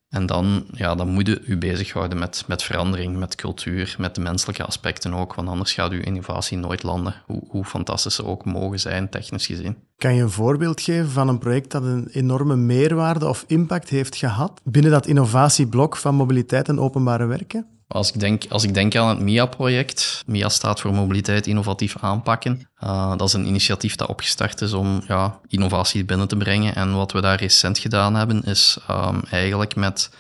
En 0.09 0.25
dan, 0.25 0.65
ja, 0.71 0.95
dan 0.95 1.07
moet 1.07 1.27
je 1.27 1.41
u 1.45 1.57
bezighouden 1.57 2.19
met, 2.19 2.43
met 2.47 2.63
verandering, 2.63 3.17
met 3.17 3.35
cultuur, 3.35 3.95
met 3.97 4.15
de 4.15 4.21
menselijke 4.21 4.63
aspecten 4.63 5.13
ook, 5.13 5.33
want 5.33 5.47
anders 5.47 5.73
gaat 5.73 5.91
uw 5.91 6.01
innovatie 6.01 6.57
nooit 6.57 6.83
landen, 6.83 7.15
hoe, 7.25 7.43
hoe 7.47 7.65
fantastisch 7.65 8.15
ze 8.15 8.25
ook 8.25 8.45
mogen 8.45 8.79
zijn, 8.79 9.09
technisch 9.09 9.45
gezien. 9.45 9.77
Kan 9.97 10.15
je 10.15 10.21
een 10.21 10.29
voorbeeld 10.29 10.81
geven 10.81 11.09
van 11.09 11.27
een 11.27 11.37
project 11.37 11.71
dat 11.71 11.83
een 11.83 12.07
enorme 12.11 12.55
meerwaarde 12.55 13.27
of 13.27 13.43
impact 13.47 13.89
heeft 13.89 14.15
gehad 14.15 14.61
binnen 14.63 14.91
dat 14.91 15.07
innovatieblok 15.07 15.95
van 15.95 16.15
mobiliteit 16.15 16.67
en 16.67 16.79
openbare 16.79 17.25
werken? 17.25 17.78
Als 17.91 18.11
ik 18.11 18.19
denk, 18.19 18.45
als 18.49 18.63
ik 18.63 18.73
denk 18.73 18.95
aan 18.95 19.09
het 19.09 19.19
MIA-project, 19.19 20.23
MIA 20.25 20.49
staat 20.49 20.79
voor 20.79 20.93
Mobiliteit 20.93 21.47
Innovatief 21.47 21.95
Aanpakken. 21.99 22.69
Uh, 22.83 23.17
dat 23.17 23.27
is 23.27 23.33
een 23.33 23.45
initiatief 23.45 23.95
dat 23.95 24.07
opgestart 24.07 24.61
is 24.61 24.73
om 24.73 25.01
ja, 25.07 25.39
innovatie 25.47 26.05
binnen 26.05 26.27
te 26.27 26.35
brengen. 26.35 26.75
En 26.75 26.95
wat 26.95 27.11
we 27.11 27.21
daar 27.21 27.39
recent 27.39 27.77
gedaan 27.77 28.15
hebben, 28.15 28.43
is 28.43 28.77
um, 28.89 29.21
eigenlijk 29.29 29.75
met 29.75 30.11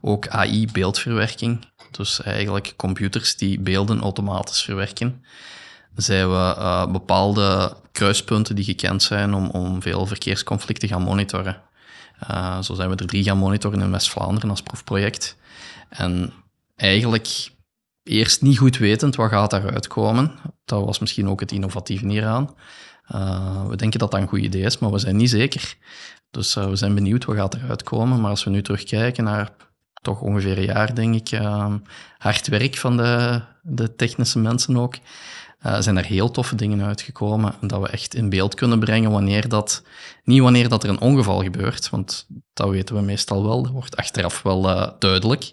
ook 0.00 0.28
AI-beeldverwerking, 0.28 1.66
dus 1.90 2.22
eigenlijk 2.22 2.74
computers 2.76 3.36
die 3.36 3.60
beelden 3.60 4.00
automatisch 4.00 4.62
verwerken, 4.62 5.24
zijn 5.96 6.28
we 6.30 6.54
uh, 6.58 6.86
bepaalde 6.86 7.76
kruispunten 7.92 8.54
die 8.54 8.64
gekend 8.64 9.02
zijn 9.02 9.34
om, 9.34 9.50
om 9.50 9.82
veel 9.82 10.06
verkeersconflicten 10.06 10.88
te 10.88 10.94
gaan 10.94 11.02
monitoren. 11.02 11.62
Uh, 12.30 12.62
zo 12.62 12.74
zijn 12.74 12.90
we 12.90 12.96
er 12.96 13.06
drie 13.06 13.24
gaan 13.24 13.38
monitoren 13.38 13.80
in 13.80 13.90
West-Vlaanderen 13.90 14.50
als 14.50 14.62
proefproject. 14.62 15.36
En 15.88 16.32
eigenlijk 16.78 17.50
eerst 18.02 18.42
niet 18.42 18.58
goed 18.58 18.76
wetend 18.76 19.16
wat 19.16 19.30
gaat 19.30 19.50
daaruit 19.50 19.86
komen. 19.86 20.32
Dat 20.64 20.84
was 20.84 20.98
misschien 20.98 21.28
ook 21.28 21.40
het 21.40 21.52
innovatieve 21.52 22.08
hieraan. 22.08 22.54
Uh, 23.14 23.66
we 23.66 23.76
denken 23.76 23.98
dat 23.98 24.10
dat 24.10 24.20
een 24.20 24.28
goed 24.28 24.40
idee 24.40 24.62
is, 24.62 24.78
maar 24.78 24.90
we 24.90 24.98
zijn 24.98 25.16
niet 25.16 25.30
zeker. 25.30 25.76
Dus 26.30 26.56
uh, 26.56 26.68
we 26.68 26.76
zijn 26.76 26.94
benieuwd 26.94 27.24
wat 27.24 27.36
gaat 27.36 27.54
eruit 27.54 27.82
komen. 27.82 28.20
Maar 28.20 28.30
als 28.30 28.44
we 28.44 28.50
nu 28.50 28.62
terugkijken 28.62 29.24
naar 29.24 29.50
toch 30.02 30.20
ongeveer 30.20 30.58
een 30.58 30.64
jaar, 30.64 30.94
denk 30.94 31.14
ik, 31.14 31.30
uh, 31.40 31.74
hard 32.18 32.46
werk 32.46 32.76
van 32.76 32.96
de, 32.96 33.40
de 33.62 33.94
technische 33.94 34.38
mensen 34.38 34.76
ook, 34.76 34.94
uh, 35.66 35.80
zijn 35.80 35.96
er 35.96 36.04
heel 36.04 36.30
toffe 36.30 36.54
dingen 36.54 36.82
uitgekomen. 36.82 37.54
Dat 37.60 37.80
we 37.80 37.88
echt 37.88 38.14
in 38.14 38.28
beeld 38.28 38.54
kunnen 38.54 38.78
brengen 38.78 39.10
wanneer 39.10 39.48
dat, 39.48 39.82
niet 40.24 40.40
wanneer 40.40 40.68
dat 40.68 40.82
er 40.82 40.88
een 40.88 41.00
ongeval 41.00 41.42
gebeurt, 41.42 41.90
want 41.90 42.26
dat 42.52 42.68
weten 42.68 42.94
we 42.94 43.00
meestal 43.00 43.42
wel, 43.42 43.62
dat 43.62 43.72
wordt 43.72 43.96
achteraf 43.96 44.42
wel 44.42 44.68
uh, 44.68 44.88
duidelijk. 44.98 45.52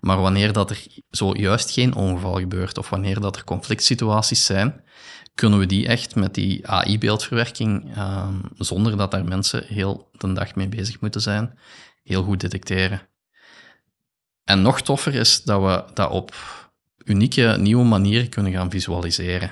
Maar 0.00 0.20
wanneer 0.20 0.52
dat 0.52 0.70
er 0.70 0.86
zojuist 1.10 1.70
geen 1.70 1.94
ongeval 1.94 2.38
gebeurt 2.38 2.78
of 2.78 2.90
wanneer 2.90 3.20
dat 3.20 3.36
er 3.36 3.44
conflict 3.44 3.84
situaties 3.84 4.44
zijn, 4.44 4.84
kunnen 5.34 5.58
we 5.58 5.66
die 5.66 5.86
echt 5.86 6.14
met 6.14 6.34
die 6.34 6.68
AI-beeldverwerking, 6.68 7.96
uh, 7.96 8.28
zonder 8.58 8.96
dat 8.96 9.10
daar 9.10 9.24
mensen 9.24 9.64
heel 9.66 10.08
de 10.12 10.32
dag 10.32 10.54
mee 10.54 10.68
bezig 10.68 11.00
moeten 11.00 11.20
zijn, 11.20 11.58
heel 12.02 12.22
goed 12.22 12.40
detecteren. 12.40 13.08
En 14.44 14.62
nog 14.62 14.80
toffer 14.80 15.14
is 15.14 15.42
dat 15.42 15.62
we 15.62 15.94
dat 15.94 16.10
op 16.10 16.34
unieke 17.06 17.56
nieuwe 17.58 17.84
manieren 17.84 18.28
kunnen 18.28 18.52
gaan 18.52 18.70
visualiseren. 18.70 19.50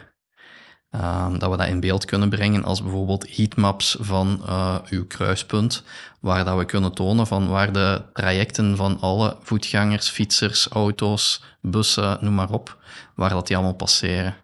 Uh, 0.91 1.39
dat 1.39 1.51
we 1.51 1.57
dat 1.57 1.67
in 1.67 1.81
beeld 1.81 2.05
kunnen 2.05 2.29
brengen 2.29 2.65
als 2.65 2.83
bijvoorbeeld 2.83 3.37
heatmaps 3.37 3.97
van 4.01 4.43
uh, 4.47 4.77
uw 4.89 5.07
kruispunt, 5.07 5.83
waar 6.21 6.45
dat 6.45 6.59
we 6.59 6.65
kunnen 6.65 6.93
tonen 6.93 7.27
van 7.27 7.49
waar 7.49 7.73
de 7.73 8.03
trajecten 8.13 8.77
van 8.77 9.01
alle 9.01 9.37
voetgangers, 9.41 10.09
fietsers, 10.09 10.69
auto's, 10.69 11.43
bussen, 11.61 12.19
noem 12.21 12.35
maar 12.35 12.51
op, 12.51 12.79
waar 13.15 13.31
dat 13.31 13.47
die 13.47 13.57
allemaal 13.57 13.75
passeren. 13.75 14.35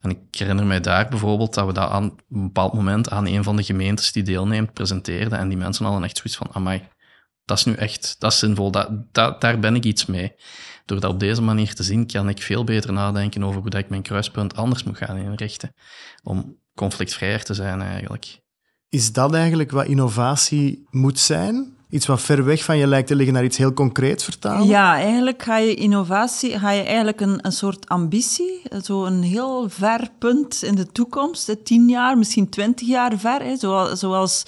En 0.00 0.10
ik 0.10 0.18
herinner 0.30 0.66
mij 0.66 0.80
daar 0.80 1.08
bijvoorbeeld 1.08 1.54
dat 1.54 1.66
we 1.66 1.72
dat 1.72 1.90
aan 1.90 2.02
een 2.02 2.42
bepaald 2.42 2.72
moment 2.72 3.10
aan 3.10 3.26
een 3.26 3.44
van 3.44 3.56
de 3.56 3.62
gemeentes 3.62 4.12
die 4.12 4.22
deelneemt 4.22 4.72
presenteerden 4.72 5.38
en 5.38 5.48
die 5.48 5.58
mensen 5.58 5.84
hadden 5.84 6.04
echt 6.04 6.16
zoiets 6.16 6.36
van, 6.36 6.48
amai, 6.52 6.88
dat 7.44 7.58
is 7.58 7.64
nu 7.64 7.74
echt, 7.74 8.16
dat 8.18 8.32
is 8.32 8.38
zinvol, 8.38 8.70
dat, 8.70 8.90
daar 9.12 9.58
ben 9.58 9.74
ik 9.74 9.84
iets 9.84 10.06
mee. 10.06 10.34
Door 10.86 11.00
dat 11.00 11.10
op 11.10 11.20
deze 11.20 11.42
manier 11.42 11.74
te 11.74 11.82
zien, 11.82 12.06
kan 12.06 12.28
ik 12.28 12.42
veel 12.42 12.64
beter 12.64 12.92
nadenken 12.92 13.44
over 13.44 13.60
hoe 13.60 13.70
dat 13.70 13.80
ik 13.80 13.88
mijn 13.88 14.02
kruispunt 14.02 14.56
anders 14.56 14.82
moet 14.82 14.96
gaan 14.96 15.16
inrichten. 15.16 15.74
Om 16.22 16.58
conflictvrijer 16.74 17.42
te 17.42 17.54
zijn 17.54 17.80
eigenlijk. 17.82 18.40
Is 18.88 19.12
dat 19.12 19.34
eigenlijk 19.34 19.70
wat 19.70 19.86
innovatie 19.86 20.86
moet 20.90 21.18
zijn? 21.18 21.74
Iets 21.90 22.06
wat 22.06 22.20
ver 22.20 22.44
weg 22.44 22.64
van 22.64 22.76
je 22.76 22.86
lijkt 22.86 23.08
te 23.08 23.14
liggen 23.14 23.34
naar 23.34 23.44
iets 23.44 23.56
heel 23.56 23.72
concreets 23.72 24.24
vertalen? 24.24 24.66
Ja, 24.66 24.94
eigenlijk 24.94 25.42
ga 25.42 25.56
je 25.56 25.74
innovatie, 25.74 26.58
ga 26.58 26.70
je 26.70 26.82
eigenlijk 26.82 27.20
een, 27.20 27.38
een 27.42 27.52
soort 27.52 27.88
ambitie, 27.88 28.62
zo 28.82 29.04
een 29.04 29.22
heel 29.22 29.68
ver 29.68 30.08
punt 30.18 30.62
in 30.62 30.74
de 30.74 30.86
toekomst, 30.86 31.56
tien 31.64 31.88
jaar, 31.88 32.18
misschien 32.18 32.48
twintig 32.48 32.88
jaar 32.88 33.18
ver, 33.18 33.42
hè, 33.42 33.56
zoals, 33.56 33.98
zoals 33.98 34.42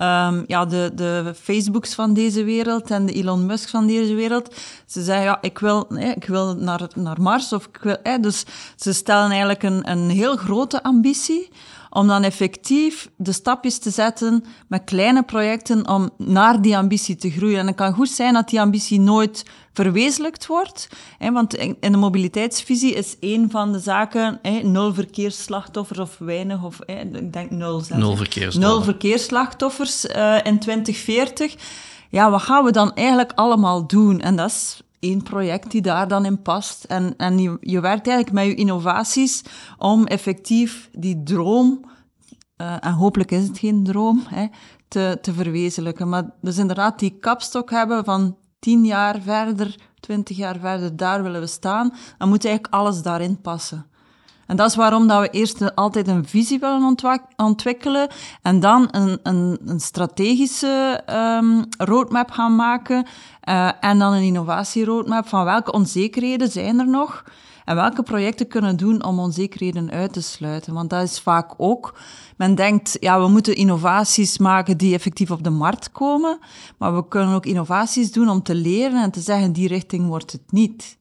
um, 0.00 0.44
ja, 0.46 0.64
de, 0.64 0.90
de 0.94 1.32
Facebooks 1.42 1.94
van 1.94 2.14
deze 2.14 2.44
wereld 2.44 2.90
en 2.90 3.06
de 3.06 3.12
Elon 3.12 3.46
Musk 3.46 3.68
van 3.68 3.86
deze 3.86 4.14
wereld. 4.14 4.54
Ze 4.86 5.02
zeggen, 5.02 5.24
ja, 5.24 5.38
ik 5.40 5.58
wil, 5.58 5.96
ik 6.14 6.24
wil 6.24 6.54
naar, 6.54 6.88
naar 6.94 7.20
Mars. 7.20 7.52
Of 7.52 7.66
ik 7.66 7.78
wil, 7.82 8.20
dus 8.20 8.44
ze 8.76 8.92
stellen 8.92 9.30
eigenlijk 9.30 9.62
een, 9.62 9.90
een 9.90 10.08
heel 10.10 10.36
grote 10.36 10.82
ambitie 10.82 11.50
om 11.94 12.06
dan 12.06 12.22
effectief 12.22 13.10
de 13.16 13.32
stapjes 13.32 13.78
te 13.78 13.90
zetten 13.90 14.44
met 14.68 14.84
kleine 14.84 15.22
projecten 15.22 15.88
om 15.88 16.10
naar 16.16 16.62
die 16.62 16.76
ambitie 16.76 17.16
te 17.16 17.30
groeien. 17.30 17.58
En 17.58 17.66
het 17.66 17.76
kan 17.76 17.92
goed 17.92 18.08
zijn 18.08 18.34
dat 18.34 18.48
die 18.48 18.60
ambitie 18.60 19.00
nooit 19.00 19.44
verwezenlijkt 19.72 20.46
wordt. 20.46 20.88
Hè, 21.18 21.32
want 21.32 21.54
in 21.54 21.76
de 21.92 21.96
mobiliteitsvisie 21.96 22.94
is 22.94 23.16
een 23.20 23.50
van 23.50 23.72
de 23.72 23.78
zaken 23.78 24.38
hè, 24.42 24.60
nul 24.62 24.94
verkeersslachtoffers 24.94 25.98
of 25.98 26.18
weinig, 26.18 26.64
of 26.64 26.78
hè, 26.86 27.00
ik 27.00 27.32
denk 27.32 27.50
nul 27.50 27.80
zelfs. 27.80 28.02
Nul 28.02 28.16
verkeersslachtoffers. 28.16 28.56
Nul 28.56 28.82
verkeersslachtoffers 28.82 30.04
uh, 30.04 30.36
in 30.42 30.58
2040. 30.58 31.54
Ja, 32.10 32.30
wat 32.30 32.42
gaan 32.42 32.64
we 32.64 32.72
dan 32.72 32.94
eigenlijk 32.94 33.32
allemaal 33.34 33.86
doen? 33.86 34.20
En 34.20 34.36
dat 34.36 34.50
is 34.50 34.83
één 35.04 35.22
project 35.22 35.70
die 35.70 35.82
daar 35.82 36.08
dan 36.08 36.24
in 36.24 36.42
past. 36.42 36.84
En, 36.84 37.14
en 37.16 37.38
je, 37.38 37.56
je 37.60 37.80
werkt 37.80 38.06
eigenlijk 38.06 38.36
met 38.36 38.44
je 38.44 38.54
innovaties 38.54 39.42
om 39.78 40.06
effectief 40.06 40.88
die 40.92 41.22
droom, 41.22 41.84
uh, 42.56 42.76
en 42.80 42.92
hopelijk 42.92 43.30
is 43.30 43.48
het 43.48 43.58
geen 43.58 43.84
droom, 43.84 44.22
hè, 44.26 44.46
te, 44.88 45.18
te 45.20 45.32
verwezenlijken. 45.32 46.08
Maar 46.08 46.30
dus 46.40 46.58
inderdaad 46.58 46.98
die 46.98 47.18
kapstok 47.18 47.70
hebben 47.70 48.04
van 48.04 48.36
tien 48.58 48.84
jaar 48.84 49.20
verder, 49.20 49.76
twintig 50.00 50.36
jaar 50.36 50.58
verder, 50.58 50.96
daar 50.96 51.22
willen 51.22 51.40
we 51.40 51.46
staan, 51.46 51.92
dan 52.18 52.28
moet 52.28 52.44
eigenlijk 52.44 52.74
alles 52.74 53.02
daarin 53.02 53.40
passen. 53.40 53.86
En 54.46 54.56
dat 54.56 54.68
is 54.68 54.76
waarom 54.76 55.06
dat 55.06 55.20
we 55.20 55.30
eerst 55.30 55.74
altijd 55.74 56.08
een 56.08 56.26
visie 56.26 56.58
willen 56.58 56.96
ontwikkelen 57.36 58.08
en 58.42 58.60
dan 58.60 58.88
een, 58.90 59.18
een, 59.22 59.58
een 59.64 59.80
strategische 59.80 61.02
um, 61.10 61.64
roadmap 61.78 62.30
gaan 62.30 62.56
maken 62.56 63.06
uh, 63.48 63.70
en 63.80 63.98
dan 63.98 64.12
een 64.12 64.22
innovatieroadmap 64.22 65.28
van 65.28 65.44
welke 65.44 65.72
onzekerheden 65.72 66.50
zijn 66.50 66.78
er 66.78 66.88
nog 66.88 67.24
en 67.64 67.74
welke 67.74 68.02
projecten 68.02 68.48
kunnen 68.48 68.76
doen 68.76 69.04
om 69.04 69.18
onzekerheden 69.18 69.90
uit 69.90 70.12
te 70.12 70.22
sluiten. 70.22 70.74
Want 70.74 70.90
dat 70.90 71.02
is 71.02 71.20
vaak 71.20 71.54
ook, 71.56 71.94
men 72.36 72.54
denkt, 72.54 72.96
ja, 73.00 73.20
we 73.20 73.28
moeten 73.28 73.56
innovaties 73.56 74.38
maken 74.38 74.76
die 74.76 74.94
effectief 74.94 75.30
op 75.30 75.44
de 75.44 75.50
markt 75.50 75.92
komen, 75.92 76.38
maar 76.78 76.94
we 76.94 77.08
kunnen 77.08 77.34
ook 77.34 77.46
innovaties 77.46 78.12
doen 78.12 78.28
om 78.28 78.42
te 78.42 78.54
leren 78.54 79.02
en 79.02 79.10
te 79.10 79.20
zeggen, 79.20 79.52
die 79.52 79.68
richting 79.68 80.06
wordt 80.06 80.32
het 80.32 80.52
niet 80.52 80.96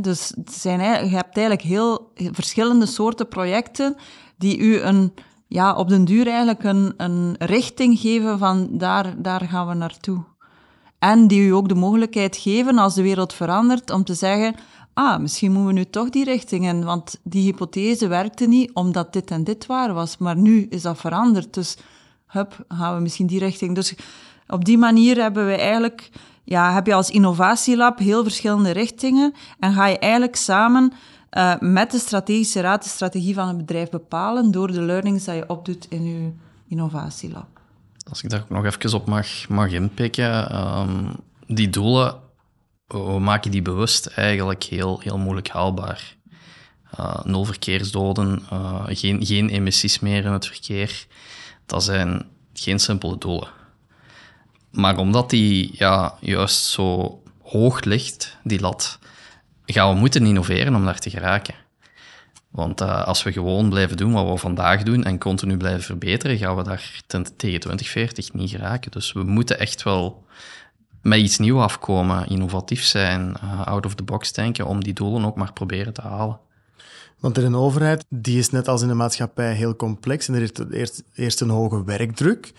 dus 0.00 0.34
je 0.62 0.68
hebt 0.68 1.36
eigenlijk 1.36 1.62
heel 1.62 2.12
verschillende 2.16 2.86
soorten 2.86 3.28
projecten 3.28 3.96
die 4.36 4.58
u 4.58 4.80
een, 4.80 5.12
ja, 5.46 5.74
op 5.74 5.88
den 5.88 6.04
duur 6.04 6.26
eigenlijk 6.26 6.64
een, 6.64 6.94
een 6.96 7.34
richting 7.38 7.98
geven 7.98 8.38
van 8.38 8.68
daar, 8.70 9.14
daar 9.22 9.40
gaan 9.40 9.68
we 9.68 9.74
naartoe. 9.74 10.24
En 10.98 11.26
die 11.26 11.46
u 11.46 11.50
ook 11.50 11.68
de 11.68 11.74
mogelijkheid 11.74 12.36
geven 12.36 12.78
als 12.78 12.94
de 12.94 13.02
wereld 13.02 13.32
verandert 13.32 13.90
om 13.90 14.04
te 14.04 14.14
zeggen, 14.14 14.54
ah, 14.92 15.18
misschien 15.20 15.52
moeten 15.52 15.74
we 15.74 15.80
nu 15.80 15.84
toch 15.84 16.10
die 16.10 16.24
richting 16.24 16.66
in, 16.66 16.84
want 16.84 17.20
die 17.22 17.42
hypothese 17.42 18.06
werkte 18.06 18.46
niet 18.46 18.70
omdat 18.72 19.12
dit 19.12 19.30
en 19.30 19.44
dit 19.44 19.66
waar 19.66 19.94
was, 19.94 20.18
maar 20.18 20.36
nu 20.36 20.66
is 20.70 20.82
dat 20.82 20.98
veranderd, 20.98 21.54
dus 21.54 21.76
hup, 22.26 22.64
gaan 22.68 22.94
we 22.94 23.00
misschien 23.00 23.26
die 23.26 23.38
richting. 23.38 23.74
Dus 23.74 23.94
op 24.46 24.64
die 24.64 24.78
manier 24.78 25.16
hebben 25.16 25.46
we 25.46 25.56
eigenlijk 25.56 26.10
ja, 26.44 26.72
heb 26.72 26.86
je 26.86 26.94
als 26.94 27.10
innovatielab 27.10 27.98
heel 27.98 28.22
verschillende 28.22 28.70
richtingen 28.70 29.34
en 29.58 29.72
ga 29.72 29.86
je 29.86 29.98
eigenlijk 29.98 30.36
samen 30.36 30.92
uh, 31.30 31.54
met 31.60 31.90
de 31.90 31.98
strategische 31.98 32.60
raad 32.60 32.82
de 32.82 32.88
strategie 32.88 33.34
van 33.34 33.48
het 33.48 33.56
bedrijf 33.56 33.90
bepalen 33.90 34.50
door 34.50 34.72
de 34.72 34.82
learnings 34.82 35.24
dat 35.24 35.34
je 35.34 35.48
opdoet 35.48 35.86
in 35.88 36.04
je 36.04 36.32
innovatielab. 36.68 37.48
Als 38.08 38.22
ik 38.22 38.30
daar 38.30 38.40
ook 38.40 38.48
nog 38.48 38.64
even 38.64 38.94
op 38.94 39.06
mag, 39.06 39.48
mag 39.48 39.72
inpikken, 39.72 40.56
um, 40.56 41.16
die 41.46 41.70
doelen, 41.70 42.20
maken 43.18 43.50
die 43.50 43.62
bewust 43.62 44.06
eigenlijk 44.06 44.62
heel, 44.62 45.00
heel 45.00 45.18
moeilijk 45.18 45.48
haalbaar. 45.48 46.16
Uh, 47.00 47.24
nul 47.24 47.44
verkeersdoden, 47.44 48.42
uh, 48.52 48.82
geen, 48.86 49.26
geen 49.26 49.48
emissies 49.48 49.98
meer 50.00 50.24
in 50.24 50.32
het 50.32 50.46
verkeer. 50.46 51.06
Dat 51.66 51.84
zijn 51.84 52.26
geen 52.52 52.78
simpele 52.78 53.18
doelen. 53.18 53.48
Maar 54.74 54.98
omdat 54.98 55.30
die 55.30 55.70
ja, 55.72 56.14
juist 56.20 56.64
zo 56.64 57.20
hoog 57.42 57.84
ligt, 57.84 58.36
die 58.42 58.60
lat, 58.60 58.98
gaan 59.66 59.94
we 59.94 59.98
moeten 59.98 60.26
innoveren 60.26 60.74
om 60.74 60.84
daar 60.84 60.98
te 60.98 61.10
geraken. 61.10 61.54
Want 62.50 62.80
uh, 62.80 63.04
als 63.04 63.22
we 63.22 63.32
gewoon 63.32 63.68
blijven 63.68 63.96
doen 63.96 64.12
wat 64.12 64.28
we 64.28 64.36
vandaag 64.36 64.82
doen 64.82 65.04
en 65.04 65.18
continu 65.18 65.56
blijven 65.56 65.82
verbeteren, 65.82 66.38
gaan 66.38 66.56
we 66.56 66.62
daar 66.62 67.02
tegen 67.06 67.32
2040 67.36 68.32
niet 68.32 68.50
geraken. 68.50 68.90
Dus 68.90 69.12
we 69.12 69.22
moeten 69.22 69.58
echt 69.58 69.82
wel 69.82 70.24
met 71.02 71.18
iets 71.18 71.38
nieuws 71.38 71.62
afkomen, 71.62 72.28
innovatief 72.28 72.84
zijn, 72.84 73.34
uh, 73.44 73.66
out 73.66 73.86
of 73.86 73.94
the 73.94 74.02
box 74.02 74.32
denken, 74.32 74.66
om 74.66 74.84
die 74.84 74.92
doelen 74.92 75.24
ook 75.24 75.36
maar 75.36 75.52
proberen 75.52 75.92
te 75.92 76.02
halen. 76.02 76.38
Want 77.20 77.38
in 77.38 77.44
een 77.44 77.56
overheid, 77.56 78.04
die 78.08 78.38
is 78.38 78.50
net 78.50 78.68
als 78.68 78.82
in 78.82 78.88
de 78.88 78.94
maatschappij 78.94 79.54
heel 79.54 79.76
complex 79.76 80.28
en 80.28 80.34
er 80.34 80.42
is 80.42 80.50
eerst, 80.70 81.02
eerst 81.14 81.40
een 81.40 81.48
hoge 81.48 81.84
werkdruk. 81.84 82.52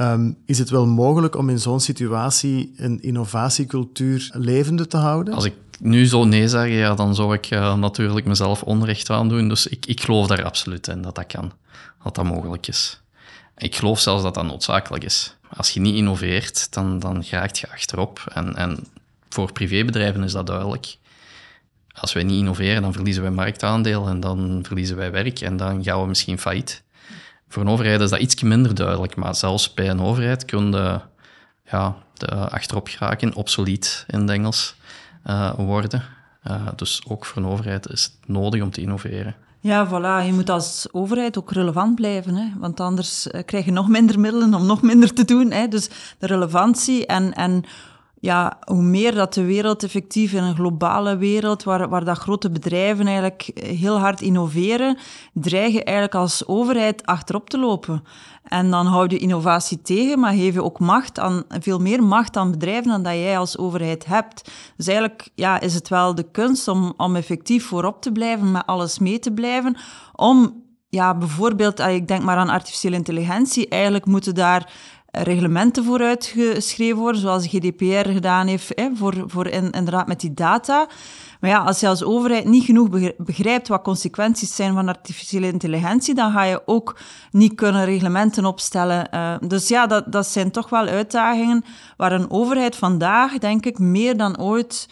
Um, 0.00 0.36
is 0.46 0.58
het 0.58 0.70
wel 0.70 0.86
mogelijk 0.86 1.36
om 1.36 1.48
in 1.48 1.58
zo'n 1.58 1.80
situatie 1.80 2.72
een 2.76 3.02
innovatiecultuur 3.02 4.30
levende 4.32 4.86
te 4.86 4.96
houden? 4.96 5.34
Als 5.34 5.44
ik 5.44 5.54
nu 5.78 6.06
zo 6.06 6.24
nee 6.24 6.48
zeg, 6.48 6.68
ja, 6.68 6.94
dan 6.94 7.14
zou 7.14 7.34
ik 7.34 7.50
uh, 7.50 7.76
natuurlijk 7.76 8.26
mezelf 8.26 8.62
onrecht 8.62 9.10
aan 9.10 9.28
doen. 9.28 9.48
Dus 9.48 9.66
ik, 9.66 9.86
ik 9.86 10.00
geloof 10.00 10.26
daar 10.26 10.44
absoluut 10.44 10.88
in 10.88 11.02
dat 11.02 11.14
dat 11.14 11.26
kan, 11.26 11.52
dat 12.02 12.14
dat 12.14 12.24
mogelijk 12.24 12.66
is. 12.66 13.00
Ik 13.56 13.74
geloof 13.74 14.00
zelfs 14.00 14.22
dat 14.22 14.34
dat 14.34 14.44
noodzakelijk 14.44 15.04
is. 15.04 15.36
Als 15.56 15.70
je 15.70 15.80
niet 15.80 15.94
innoveert, 15.94 16.72
dan, 16.72 16.98
dan 16.98 17.22
je 17.24 17.40
achterop. 17.70 18.24
En, 18.34 18.56
en 18.56 18.78
voor 19.28 19.52
privébedrijven 19.52 20.22
is 20.22 20.32
dat 20.32 20.46
duidelijk. 20.46 20.96
Als 22.00 22.12
wij 22.12 22.22
niet 22.22 22.38
innoveren, 22.38 22.82
dan 22.82 22.92
verliezen 22.92 23.22
wij 23.22 23.30
marktaandeel 23.30 24.06
en 24.06 24.20
dan 24.20 24.60
verliezen 24.66 24.96
wij 24.96 25.10
werk 25.10 25.40
en 25.40 25.56
dan 25.56 25.84
gaan 25.84 26.00
we 26.00 26.06
misschien 26.06 26.38
failliet. 26.38 26.82
Voor 27.48 27.62
een 27.62 27.68
overheid 27.68 28.00
is 28.00 28.10
dat 28.10 28.20
iets 28.20 28.42
minder 28.42 28.74
duidelijk, 28.74 29.16
maar 29.16 29.34
zelfs 29.34 29.74
bij 29.74 29.90
een 29.90 30.00
overheid 30.00 30.44
kun 30.44 30.70
je 30.70 31.00
ja, 31.70 31.96
de 32.14 32.34
achterop 32.34 32.88
geraken, 32.88 33.34
obsolet 33.34 34.04
in 34.08 34.20
het 34.20 34.30
Engels, 34.30 34.76
uh, 35.26 35.54
worden. 35.56 36.02
Uh, 36.50 36.68
dus 36.76 37.02
ook 37.08 37.24
voor 37.24 37.42
een 37.42 37.48
overheid 37.48 37.88
is 37.88 38.02
het 38.02 38.28
nodig 38.28 38.62
om 38.62 38.70
te 38.70 38.80
innoveren. 38.80 39.34
Ja, 39.60 39.86
voilà. 39.88 40.26
Je 40.26 40.32
moet 40.32 40.50
als 40.50 40.88
overheid 40.92 41.38
ook 41.38 41.52
relevant 41.52 41.94
blijven, 41.94 42.34
hè? 42.34 42.46
want 42.58 42.80
anders 42.80 43.30
eh, 43.30 43.44
krijg 43.44 43.64
je 43.64 43.70
nog 43.70 43.88
minder 43.88 44.20
middelen 44.20 44.54
om 44.54 44.66
nog 44.66 44.82
minder 44.82 45.12
te 45.12 45.24
doen. 45.24 45.50
Hè? 45.50 45.68
Dus 45.68 45.88
de 46.18 46.26
relevantie 46.26 47.06
en, 47.06 47.32
en 47.34 47.64
ja, 48.20 48.58
hoe 48.64 48.82
meer 48.82 49.14
dat 49.14 49.34
de 49.34 49.44
wereld 49.44 49.82
effectief 49.82 50.32
in 50.32 50.42
een 50.42 50.54
globale 50.54 51.16
wereld, 51.16 51.64
waar, 51.64 51.88
waar 51.88 52.04
dat 52.04 52.18
grote 52.18 52.50
bedrijven 52.50 53.06
eigenlijk 53.06 53.50
heel 53.54 53.98
hard 53.98 54.20
innoveren, 54.20 54.98
dreigen 55.32 55.84
eigenlijk 55.84 56.14
als 56.16 56.46
overheid 56.46 57.06
achterop 57.06 57.50
te 57.50 57.58
lopen. 57.58 58.02
En 58.42 58.70
dan 58.70 58.86
houd 58.86 59.10
je 59.10 59.18
innovatie 59.18 59.82
tegen, 59.82 60.18
maar 60.18 60.32
geef 60.32 60.54
je 60.54 60.62
ook 60.62 60.78
macht 60.78 61.18
aan, 61.18 61.44
veel 61.48 61.78
meer 61.78 62.02
macht 62.02 62.36
aan 62.36 62.50
bedrijven 62.50 62.90
dan 62.90 63.02
dat 63.02 63.12
jij 63.12 63.38
als 63.38 63.58
overheid 63.58 64.06
hebt. 64.06 64.50
Dus 64.76 64.86
eigenlijk 64.86 65.28
ja, 65.34 65.60
is 65.60 65.74
het 65.74 65.88
wel 65.88 66.14
de 66.14 66.30
kunst 66.30 66.68
om, 66.68 66.92
om 66.96 67.16
effectief 67.16 67.66
voorop 67.66 68.02
te 68.02 68.12
blijven, 68.12 68.52
met 68.52 68.66
alles 68.66 68.98
mee 68.98 69.18
te 69.18 69.32
blijven, 69.32 69.76
om 70.12 70.64
ja, 70.88 71.14
bijvoorbeeld, 71.14 71.78
ik 71.78 72.08
denk 72.08 72.22
maar 72.22 72.36
aan 72.36 72.48
artificiële 72.48 72.96
intelligentie, 72.96 73.68
eigenlijk 73.68 74.06
moeten 74.06 74.34
daar 74.34 74.72
reglementen 75.22 75.84
voor 75.84 76.00
uitgeschreven 76.00 76.96
worden, 76.96 77.20
zoals 77.20 77.46
GDPR 77.46 78.08
gedaan 78.08 78.46
heeft, 78.46 78.72
hè, 78.74 78.88
voor, 78.94 79.24
voor 79.26 79.46
in, 79.46 79.70
inderdaad 79.70 80.06
met 80.06 80.20
die 80.20 80.34
data. 80.34 80.88
Maar 81.40 81.50
ja, 81.50 81.58
als 81.58 81.80
je 81.80 81.88
als 81.88 82.04
overheid 82.04 82.44
niet 82.44 82.64
genoeg 82.64 83.14
begrijpt 83.16 83.68
wat 83.68 83.82
consequenties 83.82 84.54
zijn 84.54 84.74
van 84.74 84.88
artificiële 84.88 85.46
intelligentie, 85.46 86.14
dan 86.14 86.32
ga 86.32 86.42
je 86.42 86.62
ook 86.66 86.98
niet 87.30 87.54
kunnen 87.54 87.84
reglementen 87.84 88.44
opstellen. 88.44 89.08
Uh, 89.14 89.34
dus 89.48 89.68
ja, 89.68 89.86
dat, 89.86 90.12
dat 90.12 90.26
zijn 90.26 90.50
toch 90.50 90.68
wel 90.68 90.86
uitdagingen 90.86 91.64
waar 91.96 92.12
een 92.12 92.30
overheid 92.30 92.76
vandaag, 92.76 93.38
denk 93.38 93.66
ik, 93.66 93.78
meer 93.78 94.16
dan 94.16 94.40
ooit 94.40 94.88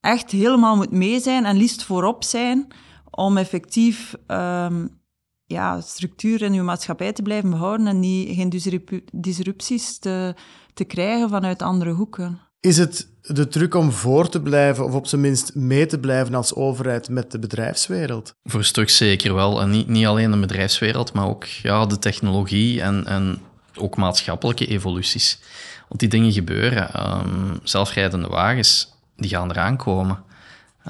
echt 0.00 0.30
helemaal 0.30 0.76
moet 0.76 0.90
mee 0.90 1.20
zijn 1.20 1.44
en 1.44 1.56
liefst 1.56 1.84
voorop 1.84 2.24
zijn 2.24 2.66
om 3.10 3.36
effectief 3.36 4.14
um, 4.26 4.98
ja, 5.46 5.80
structuur 5.80 6.42
in 6.42 6.52
uw 6.52 6.64
maatschappij 6.64 7.12
te 7.12 7.22
blijven 7.22 7.50
behouden 7.50 7.86
en 7.86 8.00
niet, 8.00 8.34
geen 8.34 8.78
disrupties 9.12 9.98
te, 9.98 10.34
te 10.74 10.84
krijgen 10.84 11.28
vanuit 11.28 11.62
andere 11.62 11.92
hoeken. 11.92 12.40
Is 12.60 12.78
het 12.78 13.08
de 13.22 13.48
truc 13.48 13.74
om 13.74 13.92
voor 13.92 14.28
te 14.28 14.42
blijven, 14.42 14.84
of 14.84 14.94
op 14.94 15.06
zijn 15.06 15.20
minst 15.20 15.54
mee 15.54 15.86
te 15.86 15.98
blijven 15.98 16.34
als 16.34 16.54
overheid 16.54 17.08
met 17.08 17.30
de 17.30 17.38
bedrijfswereld? 17.38 18.34
Voor 18.44 18.60
een 18.60 18.66
stuk 18.66 18.90
zeker 18.90 19.34
wel. 19.34 19.60
En 19.60 19.70
niet, 19.70 19.88
niet 19.88 20.06
alleen 20.06 20.30
de 20.30 20.38
bedrijfswereld, 20.38 21.12
maar 21.12 21.26
ook 21.26 21.44
ja, 21.44 21.86
de 21.86 21.98
technologie 21.98 22.82
en, 22.82 23.06
en 23.06 23.38
ook 23.74 23.96
maatschappelijke 23.96 24.66
evoluties. 24.66 25.40
Want 25.88 26.00
die 26.00 26.08
dingen 26.08 26.32
gebeuren. 26.32 27.10
Um, 27.18 27.58
zelfrijdende 27.62 28.28
wagens, 28.28 28.92
die 29.16 29.30
gaan 29.30 29.50
eraan 29.50 29.76
komen. 29.76 30.22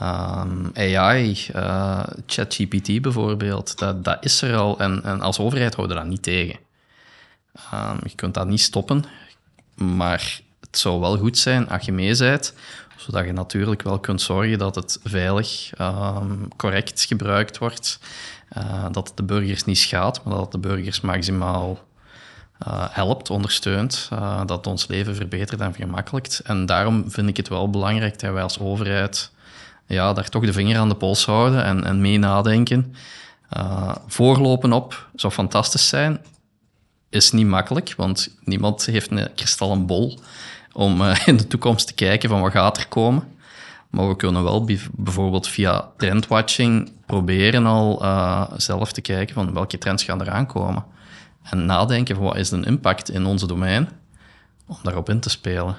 Um, 0.03 0.71
AI, 0.75 1.47
uh, 1.55 2.03
ChatGPT 2.27 3.03
bijvoorbeeld, 3.03 3.79
dat, 3.79 4.05
dat 4.05 4.25
is 4.25 4.43
er 4.43 4.57
al. 4.57 4.79
En, 4.79 5.05
en 5.05 5.21
als 5.21 5.39
overheid 5.39 5.75
houden 5.75 5.97
we 5.97 6.03
dat 6.03 6.11
niet 6.11 6.23
tegen. 6.23 6.59
Um, 7.75 7.99
je 8.03 8.15
kunt 8.15 8.35
dat 8.35 8.47
niet 8.47 8.61
stoppen, 8.61 9.05
maar 9.75 10.41
het 10.61 10.79
zou 10.79 11.01
wel 11.01 11.19
goed 11.19 11.39
zijn 11.39 11.69
als 11.69 11.85
je 11.85 11.93
mee 11.93 12.15
zodat 12.15 13.25
je 13.25 13.33
natuurlijk 13.33 13.83
wel 13.83 13.99
kunt 13.99 14.21
zorgen 14.21 14.59
dat 14.59 14.75
het 14.75 15.01
veilig, 15.05 15.71
um, 15.81 16.49
correct 16.57 17.05
gebruikt 17.05 17.59
wordt, 17.59 17.99
uh, 18.57 18.87
dat 18.93 19.09
het 19.09 19.17
de 19.17 19.23
burgers 19.23 19.65
niet 19.65 19.79
schaadt, 19.79 20.25
maar 20.25 20.35
dat 20.35 20.43
het 20.43 20.63
de 20.63 20.69
burgers 20.69 21.01
maximaal 21.01 21.79
uh, 22.67 22.85
helpt, 22.91 23.31
ondersteunt, 23.31 24.09
dat 24.47 24.67
ons 24.67 24.87
leven 24.87 25.15
verbetert 25.15 25.61
en 25.61 25.73
vergemakkelijkt. 25.73 26.41
En 26.45 26.67
daarom 26.67 27.11
vind 27.11 27.29
ik 27.29 27.37
het 27.37 27.49
wel 27.49 27.71
belangrijk 27.71 28.21
dat 28.21 28.33
wij 28.33 28.43
als 28.43 28.59
overheid 28.59 29.31
ja, 29.87 30.13
daar 30.13 30.29
toch 30.29 30.45
de 30.45 30.53
vinger 30.53 30.79
aan 30.79 30.89
de 30.89 30.95
pols 30.95 31.27
houden 31.27 31.65
en, 31.65 31.85
en 31.85 32.01
mee 32.01 32.19
nadenken. 32.19 32.95
Uh, 33.57 33.95
voorlopen 34.07 34.73
op 34.73 35.09
zou 35.15 35.33
fantastisch 35.33 35.89
zijn. 35.89 36.21
Is 37.09 37.33
niet 37.33 37.47
makkelijk, 37.47 37.95
want 37.97 38.37
niemand 38.45 38.87
heeft 38.87 39.11
een 39.11 39.29
kristallen 39.35 39.87
bol 39.87 40.19
om 40.73 41.01
uh, 41.01 41.17
in 41.27 41.37
de 41.37 41.47
toekomst 41.47 41.87
te 41.87 41.95
kijken 41.95 42.29
van 42.29 42.41
wat 42.41 42.53
gaat 42.53 42.77
er 42.77 42.89
komen. 42.89 43.35
Maar 43.91 44.09
we 44.09 44.17
kunnen 44.17 44.43
wel 44.43 44.69
bijvoorbeeld 44.93 45.49
via 45.49 45.89
trendwatching 45.97 46.93
proberen 47.07 47.67
al 47.67 48.03
uh, 48.03 48.51
zelf 48.57 48.93
te 48.93 49.01
kijken 49.01 49.35
van 49.35 49.55
welke 49.55 49.79
trends 49.79 50.05
gaan 50.05 50.21
eraan 50.21 50.47
komen. 50.47 50.85
En 51.43 51.67
nadenken 51.67 52.17
van 52.17 52.25
wat 52.25 52.37
is 52.37 52.49
de 52.49 52.65
impact 52.65 53.11
in 53.11 53.27
onze 53.27 53.47
domein 53.47 53.89
om 54.67 54.77
daarop 54.83 55.09
in 55.09 55.21
te 55.21 55.31
spelen. 55.31 55.77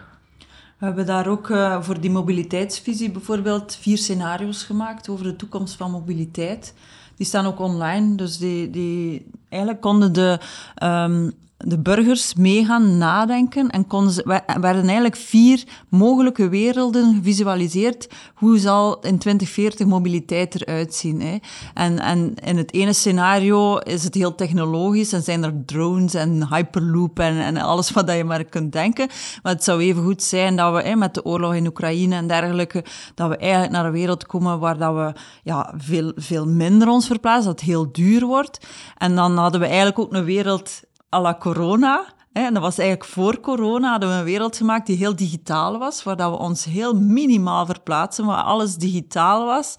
We 0.78 0.86
hebben 0.86 1.06
daar 1.06 1.28
ook 1.28 1.50
uh, 1.50 1.82
voor 1.82 2.00
die 2.00 2.12
mobiliteitsvisie 2.12 3.12
bijvoorbeeld 3.12 3.76
vier 3.76 3.98
scenario's 3.98 4.64
gemaakt 4.64 5.10
over 5.10 5.24
de 5.24 5.36
toekomst 5.36 5.76
van 5.76 5.92
mobiliteit. 5.92 6.74
Die 7.16 7.26
staan 7.26 7.46
ook 7.46 7.60
online, 7.60 8.16
dus 8.16 8.38
die, 8.38 8.70
die 8.70 9.26
eigenlijk 9.50 9.82
konden 9.82 10.14
de 10.14 10.40
um, 10.84 11.32
de 11.58 11.80
burgers 11.80 12.34
mee 12.34 12.66
gaan 12.66 12.98
nadenken 12.98 13.70
en 13.70 13.88
konden 13.88 14.14
ze, 14.14 14.42
werden 14.62 14.84
eigenlijk 14.84 15.16
vier 15.16 15.64
mogelijke 15.90 16.50
werelden 16.50 17.16
gevisualiseerd. 17.16 18.08
Hoe 18.36 18.58
zal 18.58 19.00
in 19.00 19.18
2040 19.18 19.88
mobiliteit 19.88 20.62
eruit 20.62 20.94
zien? 20.94 21.22
Hè? 21.22 21.38
En, 21.74 22.00
en 22.00 22.36
in 22.36 22.58
het 22.58 22.74
ene 22.74 22.94
scenario 22.94 23.78
is 23.78 24.04
het 24.04 24.14
heel 24.14 24.36
technologisch 24.36 25.14
en 25.14 25.24
zijn 25.24 25.44
er 25.44 25.66
drones 25.66 26.14
en 26.14 26.48
hyperloop 26.50 27.20
en, 27.20 27.38
en 27.38 27.58
alles 27.58 27.92
wat 27.92 28.12
je 28.12 28.24
maar 28.24 28.44
kunt 28.44 28.72
denken. 28.72 29.08
Maar 29.44 29.54
het 29.54 29.64
zou 29.64 29.82
even 29.82 30.04
goed 30.04 30.24
zijn 30.24 30.56
dat 30.56 30.74
we 30.74 30.82
hè, 30.82 30.96
met 30.96 31.14
de 31.14 31.26
oorlog 31.26 31.56
in 31.56 31.68
Oekraïne 31.68 32.16
en 32.16 32.28
dergelijke, 32.28 32.84
dat 33.16 33.30
we 33.30 33.38
eigenlijk 33.38 33.72
naar 33.72 33.86
een 33.86 33.92
wereld 33.92 34.26
komen 34.26 34.60
waar 34.60 34.78
dat 34.78 34.94
we 34.94 35.14
ja, 35.44 35.74
veel, 35.78 36.12
veel 36.16 36.48
minder 36.48 36.88
ons 36.88 37.08
verplaatsen, 37.08 37.52
dat 37.52 37.60
het 37.60 37.70
heel 37.70 37.92
duur 37.92 38.26
wordt. 38.26 38.68
En 38.98 39.16
dan 39.16 39.38
hadden 39.38 39.60
we 39.60 39.66
eigenlijk 39.66 40.00
ook 40.00 40.14
een 40.14 40.24
wereld 40.24 40.86
à 41.18 41.22
la 41.22 41.38
corona. 41.38 42.06
En 42.34 42.54
dat 42.54 42.62
was 42.62 42.78
eigenlijk 42.78 43.10
voor 43.10 43.40
corona, 43.40 43.90
hadden 43.90 44.10
we 44.10 44.16
een 44.16 44.24
wereld 44.24 44.58
gemaakt 44.58 44.88
die 44.88 44.98
heel 44.98 45.16
digitaal 45.16 45.78
was, 45.78 46.04
waar 46.04 46.16
dat 46.16 46.32
we 46.32 46.38
ons 46.38 46.66
heel 46.66 46.94
minimaal 46.94 47.66
verplaatsen, 47.66 48.26
waar 48.26 48.44
alles 48.44 48.76
digitaal 48.76 49.46
was. 49.46 49.76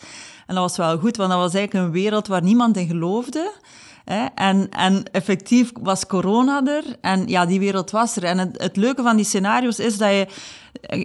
En 0.46 0.54
dat 0.54 0.64
was 0.64 0.76
wel 0.76 0.98
goed, 0.98 1.16
want 1.16 1.30
dat 1.30 1.38
was 1.38 1.54
eigenlijk 1.54 1.86
een 1.86 1.92
wereld 1.92 2.26
waar 2.26 2.42
niemand 2.42 2.76
in 2.76 2.86
geloofde. 2.86 3.52
En, 4.34 4.70
en 4.70 5.12
effectief 5.12 5.70
was 5.80 6.06
corona 6.06 6.66
er 6.66 6.84
en 7.00 7.26
ja, 7.26 7.46
die 7.46 7.58
wereld 7.58 7.90
was 7.90 8.16
er. 8.16 8.24
En 8.24 8.38
het, 8.38 8.62
het 8.62 8.76
leuke 8.76 9.02
van 9.02 9.16
die 9.16 9.24
scenario's 9.24 9.78
is 9.78 9.98
dat 9.98 10.10
je 10.10 10.26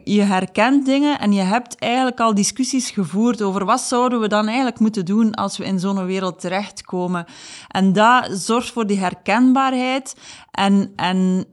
je 0.04 0.22
herkent 0.22 0.86
dingen 0.86 1.20
en 1.20 1.34
je 1.34 1.42
hebt 1.42 1.76
eigenlijk 1.80 2.20
al 2.20 2.34
discussies 2.34 2.90
gevoerd 2.90 3.42
over 3.42 3.66
wat 3.66 3.82
zouden 3.82 4.20
we 4.20 4.28
dan 4.28 4.48
eigenlijk 4.48 4.80
moeten 4.80 5.06
doen 5.06 5.34
als 5.34 5.58
we 5.58 5.66
in 5.66 5.80
zo'n 5.80 6.06
wereld 6.06 6.40
terechtkomen. 6.40 7.26
En 7.68 7.94
dat 7.94 8.30
zorgt 8.32 8.72
voor 8.72 8.88
die 8.88 9.00
herkenbaarheid 9.00 10.16
en, 10.52 10.94
en, 10.96 11.46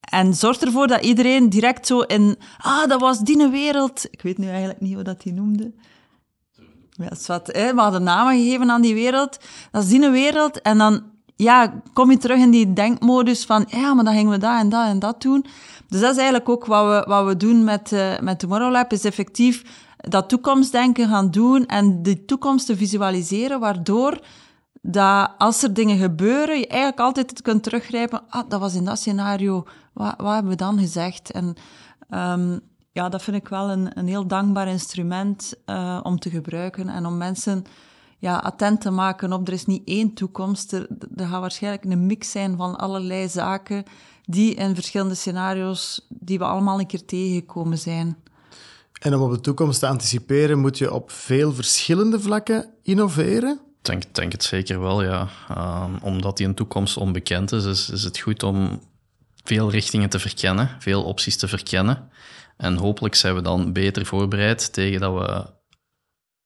en 0.00 0.34
zorgt 0.34 0.64
ervoor 0.64 0.86
dat 0.86 1.04
iedereen 1.04 1.48
direct 1.48 1.86
zo 1.86 2.00
in, 2.00 2.36
ah, 2.58 2.88
dat 2.88 3.00
was 3.00 3.18
die 3.18 3.48
wereld. 3.48 4.06
Ik 4.10 4.22
weet 4.22 4.38
nu 4.38 4.48
eigenlijk 4.48 4.80
niet 4.80 4.94
hoe 4.94 5.02
dat 5.02 5.22
die 5.22 5.32
noemde. 5.32 5.72
Ja, 6.90 7.10
wat, 7.26 7.46
we 7.46 7.72
hadden 7.76 8.02
namen 8.02 8.36
gegeven 8.36 8.70
aan 8.70 8.82
die 8.82 8.94
wereld. 8.94 9.38
Dat 9.70 9.82
is 9.82 9.88
die 9.88 10.10
wereld. 10.10 10.62
En 10.62 10.78
dan 10.78 11.02
ja, 11.36 11.82
kom 11.92 12.10
je 12.10 12.16
terug 12.16 12.38
in 12.38 12.50
die 12.50 12.72
denkmodus 12.72 13.44
van, 13.44 13.66
ja, 13.68 13.94
maar 13.94 14.04
dan 14.04 14.14
gingen 14.14 14.30
we 14.30 14.38
dat 14.38 14.58
en 14.58 14.68
dat 14.68 14.86
en 14.86 14.98
dat 14.98 15.22
doen. 15.22 15.46
Dus 15.94 16.02
dat 16.02 16.12
is 16.12 16.18
eigenlijk 16.18 16.48
ook 16.48 16.64
wat 16.66 16.86
we, 16.86 17.10
wat 17.10 17.26
we 17.26 17.36
doen 17.36 17.64
met, 17.64 17.92
uh, 17.92 18.18
met 18.18 18.38
Tomorrow 18.38 18.70
Lab, 18.70 18.92
is 18.92 19.04
effectief 19.04 19.62
dat 19.96 20.28
toekomstdenken 20.28 21.08
gaan 21.08 21.30
doen 21.30 21.66
en 21.66 22.02
de 22.02 22.24
toekomst 22.24 22.66
te 22.66 22.76
visualiseren, 22.76 23.60
waardoor 23.60 24.20
dat 24.82 25.30
als 25.38 25.62
er 25.62 25.74
dingen 25.74 25.98
gebeuren, 25.98 26.58
je 26.58 26.66
eigenlijk 26.66 27.00
altijd 27.00 27.42
kunt 27.42 27.62
teruggrijpen, 27.62 28.22
ah, 28.28 28.48
dat 28.48 28.60
was 28.60 28.74
in 28.74 28.84
dat 28.84 28.98
scenario, 28.98 29.64
wat, 29.92 30.14
wat 30.16 30.32
hebben 30.32 30.50
we 30.50 30.56
dan 30.56 30.78
gezegd? 30.78 31.30
En 31.30 31.54
um, 32.10 32.60
ja, 32.92 33.08
dat 33.08 33.22
vind 33.22 33.36
ik 33.36 33.48
wel 33.48 33.70
een, 33.70 33.98
een 33.98 34.08
heel 34.08 34.26
dankbaar 34.26 34.68
instrument 34.68 35.54
uh, 35.66 36.00
om 36.02 36.18
te 36.18 36.30
gebruiken 36.30 36.88
en 36.88 37.06
om 37.06 37.16
mensen 37.16 37.64
ja, 38.24 38.36
attent 38.36 38.80
te 38.80 38.90
maken 38.90 39.32
op 39.32 39.46
er 39.48 39.52
is 39.52 39.66
niet 39.66 39.82
één 39.84 40.14
toekomst. 40.14 40.72
Er, 40.72 40.86
er 41.16 41.26
gaat 41.26 41.40
waarschijnlijk 41.40 41.84
een 41.84 42.06
mix 42.06 42.30
zijn 42.30 42.56
van 42.56 42.76
allerlei 42.76 43.28
zaken 43.28 43.84
die 44.22 44.54
in 44.54 44.74
verschillende 44.74 45.14
scenario's, 45.14 46.06
die 46.08 46.38
we 46.38 46.44
allemaal 46.44 46.80
een 46.80 46.86
keer 46.86 47.04
tegengekomen 47.04 47.78
zijn. 47.78 48.16
En 49.00 49.14
om 49.14 49.22
op 49.22 49.30
de 49.30 49.40
toekomst 49.40 49.80
te 49.80 49.86
anticiperen, 49.86 50.58
moet 50.58 50.78
je 50.78 50.92
op 50.92 51.10
veel 51.10 51.52
verschillende 51.52 52.20
vlakken 52.20 52.70
innoveren? 52.82 53.52
Ik 53.52 53.84
denk, 53.84 54.14
denk 54.14 54.32
het 54.32 54.44
zeker 54.44 54.80
wel, 54.80 55.02
ja. 55.02 55.28
Um, 55.50 55.98
omdat 56.02 56.36
die 56.36 56.46
een 56.46 56.54
toekomst 56.54 56.96
onbekend 56.96 57.52
is, 57.52 57.64
is, 57.64 57.90
is 57.90 58.04
het 58.04 58.18
goed 58.18 58.42
om 58.42 58.80
veel 59.42 59.70
richtingen 59.70 60.08
te 60.08 60.18
verkennen, 60.18 60.70
veel 60.78 61.04
opties 61.04 61.36
te 61.36 61.48
verkennen. 61.48 62.08
En 62.56 62.76
hopelijk 62.76 63.14
zijn 63.14 63.34
we 63.34 63.42
dan 63.42 63.72
beter 63.72 64.06
voorbereid 64.06 64.72
tegen 64.72 65.00
dat 65.00 65.14
we 65.14 65.52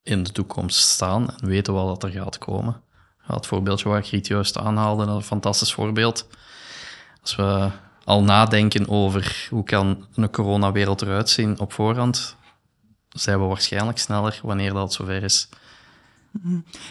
in 0.08 0.22
de 0.22 0.32
toekomst 0.32 0.78
staan 0.78 1.28
en 1.40 1.48
weten 1.48 1.74
wat 1.74 2.02
er 2.02 2.10
gaat 2.10 2.38
komen. 2.38 2.80
Het 3.22 3.46
voorbeeldje 3.46 3.88
waar 3.88 4.04
Griet 4.04 4.26
juist 4.26 4.58
aanhaalde, 4.58 5.06
dat 5.06 5.14
een 5.14 5.22
fantastisch 5.22 5.72
voorbeeld. 5.72 6.26
Als 7.22 7.36
we 7.36 7.70
al 8.04 8.22
nadenken 8.22 8.88
over 8.88 9.46
hoe 9.50 9.64
kan 9.64 10.06
een 10.14 10.30
coronawereld 10.30 11.02
eruit 11.02 11.28
zien 11.28 11.60
op 11.60 11.72
voorhand, 11.72 12.36
zijn 13.08 13.40
we 13.40 13.44
waarschijnlijk 13.44 13.98
sneller 13.98 14.40
wanneer 14.42 14.72
dat 14.72 14.92
zover 14.92 15.22
is. 15.22 15.48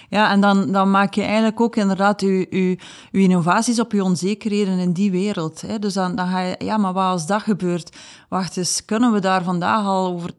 Ja, 0.10 0.32
en 0.32 0.41
dan, 0.41 0.71
dan 0.71 0.91
maak 0.91 1.13
je 1.13 1.21
eigenlijk 1.21 1.62
ook 1.62 1.75
inderdaad 1.75 2.21
je, 2.21 2.47
je, 2.49 2.77
je 3.12 3.19
innovaties 3.19 3.80
op 3.80 3.91
je 3.91 4.03
onzekerheden 4.03 4.80
in 4.80 4.93
die 4.93 5.12
wereld. 5.12 5.62
Hè. 5.62 5.80
Dus 5.80 5.93
dan, 5.93 6.15
dan 6.15 6.27
ga 6.27 6.39
je, 6.39 6.56
ja, 6.58 6.77
maar 6.77 6.93
wat 6.93 7.03
als 7.03 7.27
dat 7.27 7.41
gebeurt? 7.41 7.97
Wacht 8.30 8.58
eens, 8.58 8.86
kunnen 8.86 9.12
we 9.12 9.19
daar 9.19 9.43
vandaag 9.43 9.86
al 9.86 10.08
over 10.08 10.32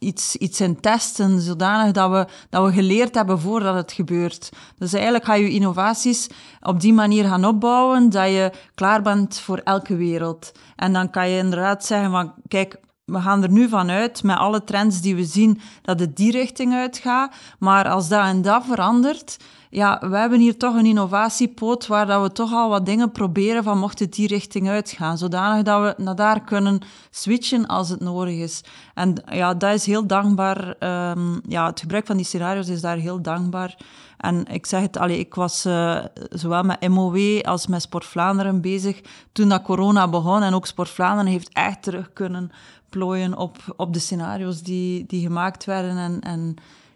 iets, 0.00 0.36
iets 0.36 0.60
in 0.60 0.80
testen, 0.80 1.40
zodanig 1.40 1.92
dat 1.92 2.10
we, 2.10 2.26
dat 2.50 2.64
we 2.64 2.72
geleerd 2.72 3.14
hebben 3.14 3.40
voordat 3.40 3.74
het 3.74 3.92
gebeurt. 3.92 4.48
Dus 4.78 4.92
eigenlijk 4.92 5.24
ga 5.24 5.34
je 5.34 5.50
innovaties 5.50 6.28
op 6.60 6.80
die 6.80 6.92
manier 6.92 7.24
gaan 7.24 7.44
opbouwen, 7.44 8.10
dat 8.10 8.28
je 8.28 8.52
klaar 8.74 9.02
bent 9.02 9.40
voor 9.40 9.58
elke 9.58 9.96
wereld. 9.96 10.52
En 10.76 10.92
dan 10.92 11.10
kan 11.10 11.28
je 11.28 11.38
inderdaad 11.38 11.84
zeggen 11.84 12.10
van, 12.10 12.32
kijk, 12.48 12.80
we 13.10 13.20
gaan 13.20 13.42
er 13.42 13.50
nu 13.50 13.68
vanuit, 13.68 14.22
met 14.22 14.36
alle 14.36 14.64
trends 14.64 15.00
die 15.00 15.16
we 15.16 15.24
zien, 15.24 15.60
dat 15.82 16.00
het 16.00 16.16
die 16.16 16.32
richting 16.32 16.74
uitgaat. 16.74 17.34
Maar 17.58 17.88
als 17.88 18.08
dat 18.08 18.24
en 18.24 18.42
dat 18.42 18.64
verandert, 18.64 19.36
ja, 19.70 19.98
we 20.00 20.16
hebben 20.16 20.40
hier 20.40 20.56
toch 20.56 20.74
een 20.74 20.86
innovatiepoot 20.86 21.86
waar 21.86 22.06
dat 22.06 22.22
we 22.22 22.32
toch 22.32 22.52
al 22.52 22.68
wat 22.68 22.86
dingen 22.86 23.12
proberen 23.12 23.62
van 23.62 23.78
mocht 23.78 23.98
het 23.98 24.12
die 24.14 24.26
richting 24.26 24.68
uitgaan. 24.68 25.18
Zodanig 25.18 25.62
dat 25.62 25.82
we 25.82 26.02
naar 26.02 26.14
daar 26.14 26.40
kunnen 26.40 26.80
switchen 27.10 27.66
als 27.66 27.88
het 27.88 28.00
nodig 28.00 28.34
is. 28.34 28.64
En 28.94 29.22
ja, 29.30 29.54
dat 29.54 29.74
is 29.74 29.86
heel 29.86 30.06
dankbaar. 30.06 30.74
Um, 31.10 31.40
ja, 31.48 31.66
het 31.66 31.80
gebruik 31.80 32.06
van 32.06 32.16
die 32.16 32.26
scenario's 32.26 32.68
is 32.68 32.80
daar 32.80 32.96
heel 32.96 33.22
dankbaar. 33.22 33.76
En 34.16 34.46
ik 34.46 34.66
zeg 34.66 34.80
het, 34.80 34.96
allee, 34.96 35.18
ik 35.18 35.34
was 35.34 35.66
uh, 35.66 35.98
zowel 36.30 36.62
met 36.62 36.88
MOW 36.88 37.40
als 37.40 37.66
met 37.66 37.82
Sport 37.82 38.04
Vlaanderen 38.04 38.60
bezig 38.60 39.00
toen 39.32 39.48
dat 39.48 39.62
corona 39.62 40.08
begon. 40.08 40.42
En 40.42 40.54
ook 40.54 40.66
Sport 40.66 40.88
Vlaanderen 40.88 41.32
heeft 41.32 41.50
echt 41.52 41.82
terug 41.82 42.12
kunnen 42.12 42.50
plooien 42.90 43.36
op, 43.36 43.58
op 43.76 43.92
de 43.92 43.98
scenario's 43.98 44.62
die, 44.62 45.06
die 45.06 45.22
gemaakt 45.22 45.64
werden. 45.64 45.96
En, 45.96 46.20
en 46.20 46.54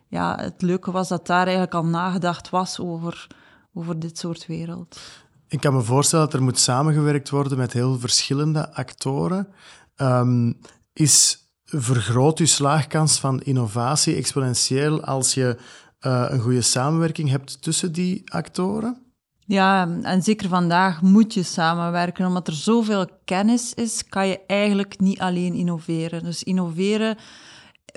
ja, 0.08 0.38
het 0.40 0.62
leuke 0.62 0.90
was 0.90 1.08
dat 1.08 1.26
daar 1.26 1.44
eigenlijk 1.44 1.74
al 1.74 1.84
nagedacht 1.84 2.50
was 2.50 2.80
over, 2.80 3.26
over 3.74 3.98
dit 3.98 4.18
soort 4.18 4.46
wereld. 4.46 5.00
Ik 5.48 5.60
kan 5.60 5.74
me 5.74 5.82
voorstellen 5.82 6.24
dat 6.24 6.34
er 6.34 6.42
moet 6.42 6.58
samengewerkt 6.58 7.30
worden 7.30 7.58
met 7.58 7.72
heel 7.72 7.98
verschillende 7.98 8.74
actoren. 8.74 9.48
Ehm, 9.96 10.52
is 10.92 11.38
vergroot 11.64 12.38
je 12.38 12.46
slaagkans 12.46 13.18
van 13.18 13.40
innovatie 13.40 14.16
exponentieel 14.16 15.04
als 15.04 15.34
je 15.34 15.56
uh, 16.00 16.24
een 16.28 16.40
goede 16.40 16.62
samenwerking 16.62 17.30
hebt 17.30 17.62
tussen 17.62 17.92
die 17.92 18.22
actoren? 18.30 19.03
Ja, 19.46 19.88
en 20.02 20.22
zeker 20.22 20.48
vandaag 20.48 21.02
moet 21.02 21.34
je 21.34 21.42
samenwerken. 21.42 22.26
Omdat 22.26 22.46
er 22.46 22.54
zoveel 22.54 23.06
kennis 23.24 23.74
is, 23.74 24.08
kan 24.08 24.28
je 24.28 24.40
eigenlijk 24.46 25.00
niet 25.00 25.20
alleen 25.20 25.54
innoveren. 25.54 26.24
Dus 26.24 26.42
innoveren 26.42 27.16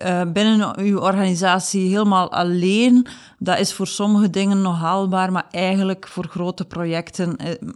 uh, 0.05 0.21
binnen 0.33 0.79
uw 0.79 0.99
organisatie 0.99 1.89
helemaal 1.89 2.31
alleen, 2.31 3.07
dat 3.39 3.59
is 3.59 3.73
voor 3.73 3.87
sommige 3.87 4.29
dingen 4.29 4.61
nog 4.61 4.79
haalbaar, 4.79 5.31
maar 5.31 5.45
eigenlijk 5.51 6.07
voor 6.07 6.27
grote 6.27 6.65
projecten 6.65 7.35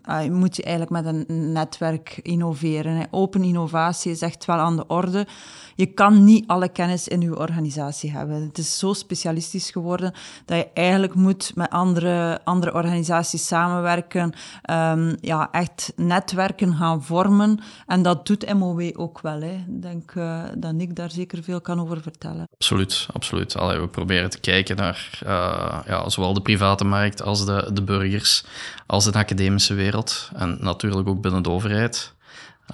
uh, 0.09 0.29
moet 0.29 0.55
je 0.55 0.63
eigenlijk 0.63 1.03
met 1.03 1.05
een 1.05 1.51
netwerk 1.51 2.19
innoveren. 2.21 3.07
Open 3.11 3.43
innovatie 3.43 4.11
is 4.11 4.21
echt 4.21 4.45
wel 4.45 4.57
aan 4.57 4.75
de 4.75 4.87
orde 4.87 5.27
je 5.75 5.85
kan 5.85 6.23
niet 6.23 6.47
alle 6.47 6.69
kennis 6.69 7.07
in 7.07 7.21
je 7.21 7.37
organisatie 7.37 8.11
hebben. 8.11 8.41
Het 8.41 8.57
is 8.57 8.79
zo 8.79 8.93
specialistisch 8.93 9.71
geworden 9.71 10.13
dat 10.45 10.57
je 10.57 10.67
eigenlijk 10.73 11.13
moet 11.13 11.51
met 11.55 11.69
andere, 11.69 12.39
andere 12.43 12.73
organisaties 12.73 13.47
samenwerken, 13.47 14.33
um, 14.71 15.17
ja, 15.21 15.47
echt 15.51 15.93
netwerken 15.95 16.75
gaan 16.75 17.03
vormen. 17.03 17.59
En 17.85 18.01
dat 18.01 18.27
doet 18.27 18.53
MOW 18.53 18.89
ook 18.93 19.21
wel. 19.21 19.41
Hè. 19.41 19.53
Ik 19.53 19.81
denk 19.81 20.13
uh, 20.15 20.43
dat 20.57 20.73
ik 20.77 20.95
daar 20.95 21.11
zeker 21.11 21.43
veel 21.43 21.61
kan 21.61 21.81
over 21.81 22.01
vertellen. 22.01 22.47
Absoluut, 22.53 23.07
absoluut. 23.13 23.57
Allee, 23.57 23.79
we 23.79 23.87
proberen 23.87 24.29
te 24.29 24.39
kijken 24.39 24.75
naar 24.75 25.21
uh, 25.25 25.50
ja, 25.85 26.09
zowel 26.09 26.33
de 26.33 26.41
private 26.41 26.83
markt 26.83 27.21
als 27.21 27.45
de, 27.45 27.69
de 27.73 27.81
burgers, 27.81 28.43
als 28.85 29.05
de 29.05 29.13
academische 29.13 29.73
wereld 29.73 30.29
en 30.35 30.57
natuurlijk 30.59 31.07
ook 31.07 31.21
binnen 31.21 31.43
de 31.43 31.49
overheid. 31.49 32.13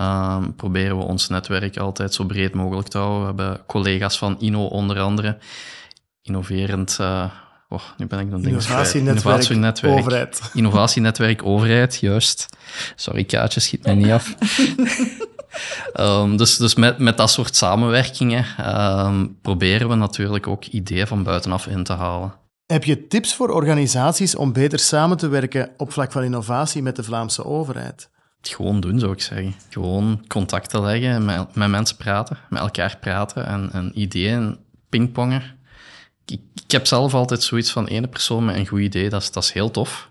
Um, 0.02 0.56
proberen 0.56 0.98
we 0.98 1.04
ons 1.04 1.28
netwerk 1.28 1.78
altijd 1.78 2.14
zo 2.14 2.24
breed 2.24 2.54
mogelijk 2.54 2.88
te 2.88 2.98
houden. 2.98 3.20
We 3.20 3.26
hebben 3.26 3.66
collega's 3.66 4.18
van 4.18 4.40
INO 4.40 4.66
onder 4.66 5.00
andere, 5.00 5.38
innoverend... 6.22 6.98
Uh, 7.02 7.26
oh, 7.70 7.82
nu 7.98 8.08
ben 8.08 8.20
ik 8.20 8.32
dan 8.32 8.44
Innovatienetwerk, 8.44 9.18
Innovatienetwerk 9.18 10.00
overheid. 10.00 10.42
Innovatienetwerk 10.54 11.44
overheid, 11.44 12.00
juist. 12.00 12.58
Sorry, 12.96 13.24
Kaatje, 13.24 13.60
schiet 13.60 13.84
mij 13.84 13.96
niet 13.96 14.12
af. 14.12 14.36
um, 16.00 16.38
dus 16.42 16.58
dus 16.58 16.76
met, 16.76 16.98
met 16.98 17.18
dat 17.18 17.30
soort 17.30 17.56
samenwerkingen 17.56 18.46
um, 19.06 19.38
proberen 19.42 19.90
we 19.90 19.96
natuurlijk 19.96 20.48
ook 20.48 20.66
ideeën 20.66 21.08
van 21.08 21.24
buitenaf 21.24 21.68
in 21.68 21.84
te 21.84 21.94
halen. 21.94 22.34
Heb 22.68 22.84
je 22.84 23.08
tips 23.08 23.36
voor 23.36 23.50
organisaties 23.50 24.36
om 24.36 24.54
beter 24.54 24.80
samen 24.80 25.18
te 25.18 25.28
werken 25.28 25.70
op 25.78 25.92
vlak 25.92 26.12
van 26.12 26.24
innovatie 26.24 26.82
met 26.82 26.96
de 26.96 27.04
Vlaamse 27.04 27.46
overheid? 27.46 28.10
gewoon 28.42 28.80
doen, 28.80 29.00
zou 29.00 29.12
ik 29.12 29.22
zeggen. 29.22 29.56
Gewoon 29.70 30.26
contacten 30.28 30.82
leggen, 30.82 31.26
met, 31.26 31.56
mensen 31.56 31.98
praten, 31.98 32.38
met 32.50 32.62
elkaar 32.62 32.98
praten 32.98 33.72
en, 33.74 34.00
ideeën 34.00 34.58
pingpongen. 34.90 35.42
Ik, 36.26 36.40
ik, 36.54 36.72
heb 36.72 36.86
zelf 36.86 37.14
altijd 37.14 37.44
zoiets 37.44 37.72
van 37.72 37.88
ene 37.88 38.08
persoon 38.08 38.46
met 38.46 38.56
een 38.56 38.68
goed 38.68 38.80
idee, 38.80 39.10
dat 39.10 39.22
is, 39.22 39.32
dat 39.32 39.44
is 39.44 39.52
heel 39.52 39.72
tof. 39.72 40.10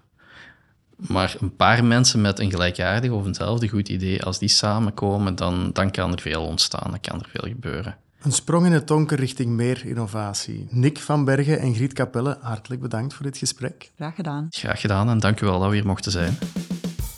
Maar 0.97 1.37
een 1.41 1.57
paar 1.57 1.85
mensen 1.85 2.21
met 2.21 2.39
een 2.39 2.51
gelijkaardig 2.51 3.11
of 3.11 3.27
eenzelfde 3.27 3.69
goed 3.69 3.89
idee, 3.89 4.23
als 4.23 4.39
die 4.39 4.49
samenkomen, 4.49 5.37
dan, 5.37 5.71
dan 5.73 5.91
kan 5.91 6.13
er 6.13 6.21
veel 6.21 6.43
ontstaan, 6.43 6.91
dan 6.91 7.01
kan 7.01 7.21
er 7.21 7.29
veel 7.29 7.49
gebeuren. 7.49 7.97
Een 8.23 8.33
sprong 8.33 8.67
in 8.67 8.73
het 8.73 8.89
donker 8.89 9.19
richting 9.19 9.51
meer 9.51 9.87
innovatie. 9.87 10.67
Nick 10.71 10.99
van 10.99 11.25
Bergen 11.25 11.59
en 11.59 11.75
Griet 11.75 11.93
Capelle, 11.93 12.39
hartelijk 12.41 12.81
bedankt 12.81 13.15
voor 13.15 13.27
dit 13.27 13.37
gesprek. 13.37 13.91
Graag 13.97 14.15
gedaan. 14.15 14.47
Graag 14.51 14.81
gedaan 14.81 15.09
en 15.09 15.19
dank 15.19 15.41
u 15.41 15.47
wel 15.47 15.59
dat 15.59 15.69
we 15.69 15.75
hier 15.75 15.87
mochten 15.87 16.13
zijn. 16.13 16.39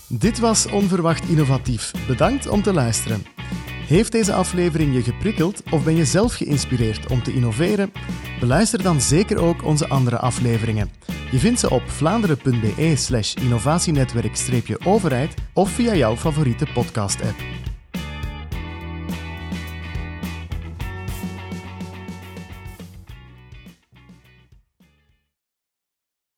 Dit 0.09 0.39
was 0.39 0.67
Onverwacht 0.67 1.29
Innovatief. 1.29 1.93
Bedankt 2.07 2.49
om 2.49 2.63
te 2.63 2.73
luisteren. 2.73 3.23
Heeft 3.87 4.13
deze 4.13 4.33
aflevering 4.33 4.95
je 4.95 5.03
geprikkeld 5.03 5.63
of 5.71 5.85
ben 5.85 5.97
je 5.97 6.05
zelf 6.05 6.35
geïnspireerd 6.35 7.11
om 7.11 7.23
te 7.23 7.33
innoveren? 7.33 7.93
Beluister 8.41 8.83
dan 8.83 9.01
zeker 9.01 9.39
ook 9.39 9.65
onze 9.65 9.89
andere 9.89 10.19
afleveringen. 10.19 10.91
Je 11.31 11.39
vindt 11.39 11.61
ze 11.61 11.71
op 11.71 11.91
vlaanderen.be 11.91 12.93
slash 12.97 13.35
innovatienetwerk-overheid 13.35 15.35
of 15.53 15.71
via 15.71 15.95
jouw 15.95 16.17
favoriete 16.17 16.67
podcast-app. 16.75 17.58